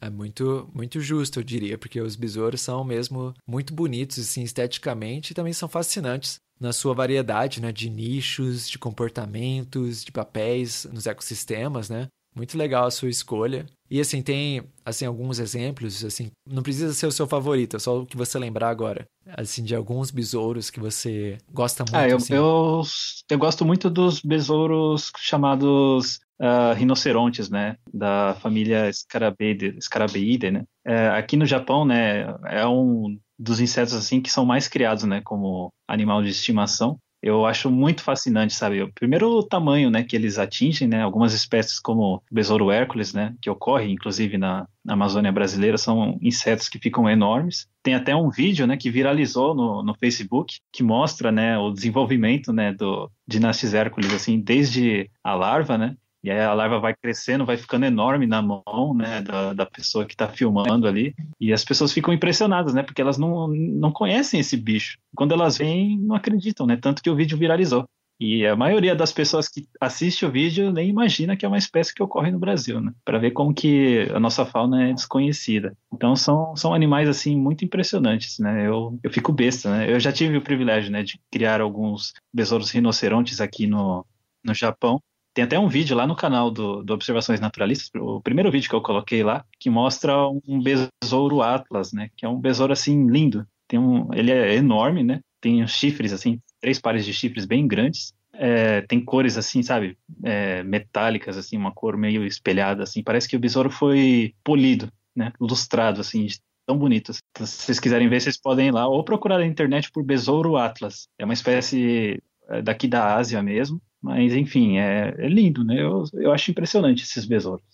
[0.00, 5.30] É muito, muito justo, eu diria, porque os besouros são mesmo muito bonitos, assim, esteticamente,
[5.30, 6.38] e também são fascinantes.
[6.58, 12.08] na sua variedade, né, de nichos, de comportamentos, de papéis nos ecossistemas, né?
[12.36, 13.66] Muito legal a sua escolha.
[13.90, 18.00] E assim, tem assim alguns exemplos, assim, não precisa ser o seu favorito, é só
[18.00, 19.06] o que você lembrar agora.
[19.28, 21.96] Assim, de alguns besouros que você gosta muito.
[21.96, 22.34] Ah, eu, assim.
[22.34, 22.82] eu,
[23.30, 27.76] eu gosto muito dos besouros chamados uh, rinocerontes, né?
[27.92, 30.64] Da família Scarabeide, Scarabeide né?
[30.84, 35.20] É, aqui no Japão, né, é um dos insetos assim que são mais criados, né,
[35.20, 38.90] como animal de estimação eu acho muito fascinante, sabe?
[38.94, 41.02] Primeiro o tamanho, né, que eles atingem, né?
[41.02, 46.68] Algumas espécies como o besouro hércules, né, que ocorre inclusive na, Amazônia brasileira, são insetos
[46.68, 47.66] que ficam enormes.
[47.82, 52.52] Tem até um vídeo, né, que viralizou no, no Facebook, que mostra, né, o desenvolvimento,
[52.52, 55.96] né, do Dynastis hércules, assim, desde a larva, né,
[56.26, 60.04] e aí a larva vai crescendo, vai ficando enorme na mão, né, da, da pessoa
[60.04, 61.14] que está filmando ali.
[61.40, 64.98] E as pessoas ficam impressionadas, né, porque elas não, não conhecem esse bicho.
[65.14, 67.84] Quando elas veem, não acreditam, né, tanto que o vídeo viralizou.
[68.18, 71.94] E a maioria das pessoas que assiste o vídeo nem imagina que é uma espécie
[71.94, 72.90] que ocorre no Brasil, né?
[73.04, 75.76] Para ver como que a nossa fauna é desconhecida.
[75.92, 78.66] Então são, são animais assim muito impressionantes, né?
[78.66, 79.92] Eu, eu fico besta, né?
[79.92, 84.04] Eu já tive o privilégio, né, de criar alguns besouros rinocerontes aqui no,
[84.42, 84.98] no Japão.
[85.36, 88.74] Tem até um vídeo lá no canal do, do, Observações Naturalistas, o primeiro vídeo que
[88.74, 90.16] eu coloquei lá, que mostra
[90.48, 92.08] um besouro atlas, né?
[92.16, 93.46] Que é um besouro assim lindo.
[93.68, 95.20] Tem um, ele é enorme, né?
[95.38, 98.14] Tem os chifres assim, três pares de chifres bem grandes.
[98.32, 103.02] É, tem cores assim, sabe, é, metálicas assim, uma cor meio espelhada assim.
[103.02, 105.34] Parece que o besouro foi polido, né?
[105.38, 106.28] Lustrado assim,
[106.64, 107.12] tão bonito.
[107.32, 110.56] Então, se vocês quiserem ver, vocês podem ir lá ou procurar na internet por besouro
[110.56, 111.08] atlas.
[111.18, 115.82] É uma espécie é, daqui da Ásia mesmo mas, enfim, é, é lindo, né?
[115.82, 117.64] Eu, eu acho impressionante esses besouros.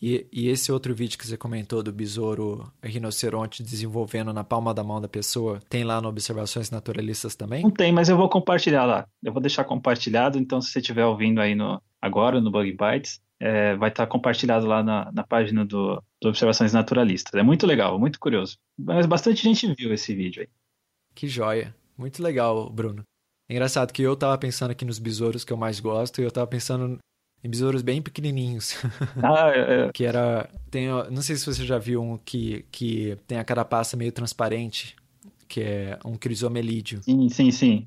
[0.00, 4.84] E, e, esse outro vídeo que você comentou do besouro rinoceronte desenvolvendo na palma da
[4.84, 7.62] mão da pessoa, tem lá no Observações Naturalistas também?
[7.62, 9.06] Não tem, mas eu vou compartilhar lá.
[9.22, 13.22] Eu vou deixar compartilhado, então se você estiver ouvindo aí no, agora no Bug Bites,
[13.40, 17.32] é, vai estar compartilhado lá na, na página do, do, Observações Naturalistas.
[17.34, 18.58] É muito legal, muito curioso.
[18.76, 20.48] Mas bastante gente viu esse vídeo aí.
[21.14, 21.74] Que joia.
[21.96, 23.04] Muito legal, Bruno.
[23.52, 26.30] É engraçado que eu tava pensando aqui nos besouros que eu mais gosto e eu
[26.30, 26.98] tava pensando
[27.44, 28.76] em besouros bem pequenininhos.
[29.22, 29.92] Ah, é, é.
[29.92, 30.48] que era.
[30.70, 34.96] Tem, não sei se você já viu um que, que tem a carapaça meio transparente,
[35.46, 37.02] que é um crisomelídeo.
[37.02, 37.86] Sim, sim, sim.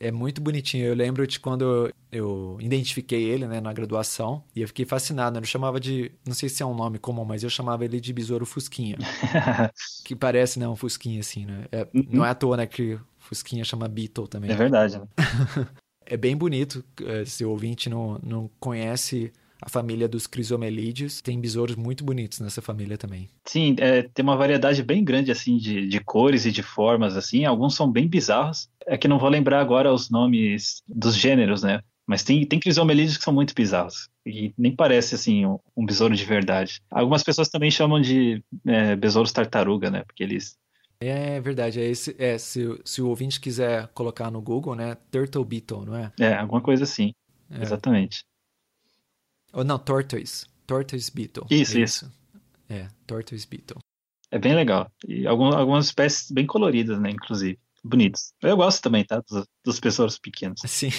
[0.00, 0.84] É muito bonitinho.
[0.84, 5.38] Eu lembro de quando eu identifiquei ele, né, na graduação, e eu fiquei fascinado.
[5.38, 8.12] Eu chamava de, não sei se é um nome comum, mas eu chamava ele de
[8.12, 8.98] besouro fusquinha.
[10.04, 11.66] que parece, né, um fusquinha assim, né?
[11.70, 12.06] É, uhum.
[12.10, 14.50] Não é à toa, né, que Fusquinha chama Beetle também.
[14.50, 14.98] É verdade.
[14.98, 15.06] Né?
[16.06, 16.84] é bem bonito.
[17.02, 22.40] Eh, se o ouvinte não, não conhece a família dos crisomelídeos, tem besouros muito bonitos
[22.40, 23.30] nessa família também.
[23.46, 27.46] Sim, é, tem uma variedade bem grande assim de, de cores e de formas assim.
[27.46, 28.68] Alguns são bem bizarros.
[28.86, 31.80] É que não vou lembrar agora os nomes dos gêneros, né?
[32.06, 34.10] Mas tem, tem crisomelídeos que são muito bizarros.
[34.26, 36.82] E nem parece, assim, um, um besouro de verdade.
[36.90, 40.02] Algumas pessoas também chamam de é, besouros tartaruga, né?
[40.06, 40.58] Porque eles
[41.00, 45.44] é verdade, é esse, é, se, se o ouvinte quiser colocar no Google, né, Turtle
[45.44, 46.12] Beetle, não é?
[46.18, 47.12] É, alguma coisa assim,
[47.50, 47.62] é.
[47.62, 48.24] exatamente.
[49.52, 51.46] Ou não, Tortoise, Tortoise Beetle.
[51.50, 52.12] Isso, é isso.
[52.68, 53.78] É, Tortoise Beetle.
[54.30, 58.32] É bem legal, e algumas, algumas espécies bem coloridas, né, inclusive bonitos.
[58.42, 59.22] Eu gosto também, tá?
[59.28, 60.60] Dos, dos besouros pequenos.
[60.66, 60.90] Sim.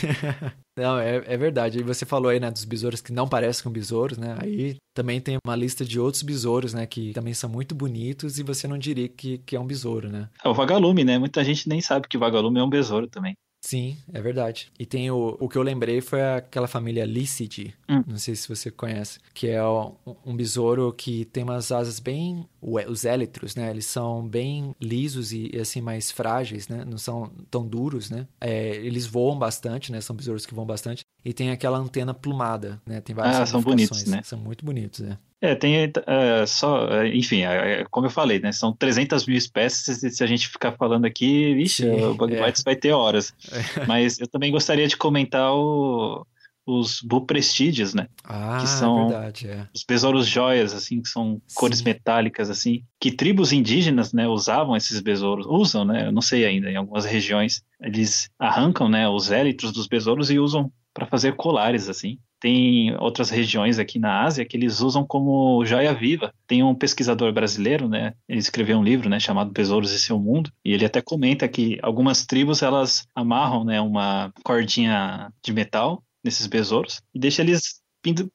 [0.77, 1.79] não, é, é verdade.
[1.79, 4.37] E você falou aí, né, dos besouros que não parecem com besouros, né?
[4.39, 8.43] Aí também tem uma lista de outros besouros, né, que também são muito bonitos e
[8.43, 10.29] você não diria que, que é um besouro, né?
[10.43, 11.17] É o vagalume, né?
[11.17, 13.35] Muita gente nem sabe que o vagalume é um besouro também.
[13.65, 14.71] Sim, é verdade.
[14.77, 18.03] E tem o, o que eu lembrei foi aquela família Licidi, hum.
[18.05, 22.47] não sei se você conhece, que é um, um besouro que tem umas asas bem,
[22.65, 23.69] os élitros, né?
[23.69, 26.83] Eles são bem lisos e assim mais frágeis, né?
[26.85, 28.27] Não são tão duros, né?
[28.41, 30.01] É, eles voam bastante, né?
[30.01, 33.01] São besouros que voam bastante e tem aquela antena plumada, né?
[33.01, 34.21] Tem várias ah, são bonitos, né?
[34.23, 35.17] São muito bonitos, né?
[35.41, 38.51] É, tem é, só, é, enfim, é, é, como eu falei, né?
[38.51, 42.35] São 300 mil espécies e se a gente ficar falando aqui, vixe, Sim, o Bug
[42.35, 43.33] Bites vai ter horas.
[43.87, 46.25] Mas eu também gostaria de comentar o,
[46.65, 48.07] os buprestiges, né?
[48.23, 49.67] Ah, que são verdade, é.
[49.73, 51.85] os besouros joias, assim, que são cores Sim.
[51.85, 56.07] metálicas, assim, que tribos indígenas, né, usavam esses besouros, usam, né?
[56.07, 60.39] Eu não sei ainda, em algumas regiões eles arrancam, né, os élitros dos besouros e
[60.39, 62.17] usam para fazer colares, assim.
[62.39, 66.33] Tem outras regiões aqui na Ásia que eles usam como joia viva.
[66.45, 68.13] Tem um pesquisador brasileiro, né?
[68.29, 71.79] Ele escreveu um livro, né, chamado Besouros e seu Mundo, e ele até comenta que
[71.81, 77.81] algumas tribos elas amarram, né, uma cordinha de metal nesses besouros e deixa eles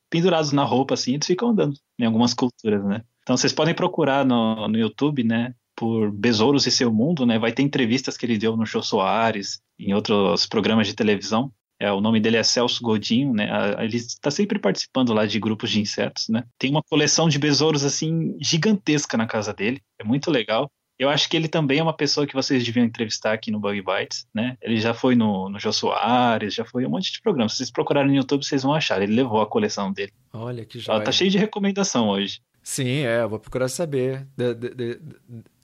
[0.08, 3.02] pendurados na roupa assim, eles ficam andando em algumas culturas, né?
[3.22, 7.38] Então vocês podem procurar no, no YouTube, né, por Besouros e Seu Mundo, né?
[7.38, 11.52] Vai ter entrevistas que ele deu no Show Soares, em outros programas de televisão.
[11.78, 13.48] É, o nome dele é Celso Godinho, né?
[13.78, 16.44] Ele está sempre participando lá de grupos de insetos, né?
[16.58, 19.80] Tem uma coleção de besouros assim gigantesca na casa dele.
[19.98, 20.70] É muito legal.
[21.00, 23.80] Eu acho que ele também é uma pessoa que vocês deviam entrevistar aqui no Bug
[23.80, 24.58] Bites, né?
[24.60, 27.52] Ele já foi no, no Jô Soares, já foi um monte de programas.
[27.52, 29.00] Se vocês procurarem no YouTube, vocês vão achar.
[29.00, 30.12] Ele levou a coleção dele.
[30.30, 30.96] Olha que joia.
[30.96, 32.42] Ela tá cheio de recomendação hoje.
[32.62, 35.00] Sim, é, eu vou procurar saber de, de, de,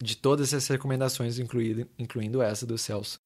[0.02, 3.20] de todas essas recomendações, incluindo, incluindo essa do Celso.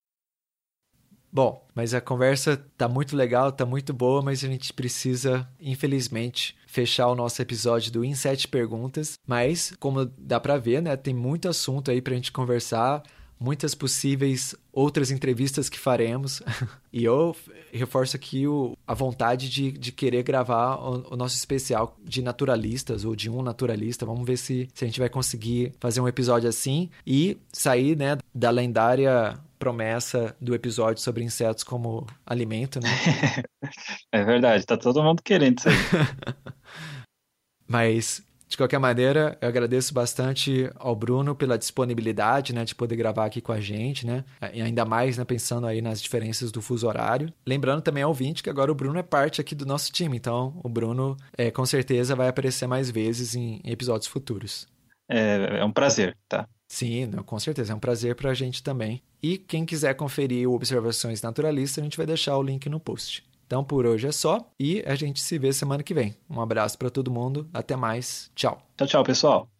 [1.32, 6.56] Bom, mas a conversa tá muito legal, tá muito boa, mas a gente precisa, infelizmente,
[6.66, 9.18] fechar o nosso episódio do Em Sete Perguntas.
[9.26, 13.02] Mas, como dá para ver, né, tem muito assunto aí pra gente conversar,
[13.38, 16.42] muitas possíveis outras entrevistas que faremos.
[16.92, 17.34] e eu
[17.72, 23.04] reforço aqui o, a vontade de, de querer gravar o, o, nosso especial de naturalistas
[23.04, 24.04] ou de um naturalista.
[24.04, 28.18] Vamos ver se, se a gente vai conseguir fazer um episódio assim e sair né,
[28.34, 32.88] da lendária promessa do episódio sobre insetos como alimento, né?
[34.10, 35.74] é verdade, tá todo mundo querendo isso aí.
[37.68, 43.26] Mas de qualquer maneira, eu agradeço bastante ao Bruno pela disponibilidade, né, de poder gravar
[43.26, 46.88] aqui com a gente, né, e ainda mais, né, pensando aí nas diferenças do fuso
[46.88, 47.32] horário.
[47.46, 50.58] Lembrando também ao ouvinte que agora o Bruno é parte aqui do nosso time, então
[50.64, 54.66] o Bruno é, com certeza vai aparecer mais vezes em, episódios futuros.
[55.08, 56.48] É, é um prazer, tá?
[56.70, 57.72] Sim, com certeza.
[57.72, 59.02] É um prazer para a gente também.
[59.20, 63.24] E quem quiser conferir o Observações Naturalistas, a gente vai deixar o link no post.
[63.44, 66.14] Então por hoje é só e a gente se vê semana que vem.
[66.30, 68.62] Um abraço para todo mundo, até mais, tchau.
[68.76, 69.59] Tchau, tchau, pessoal.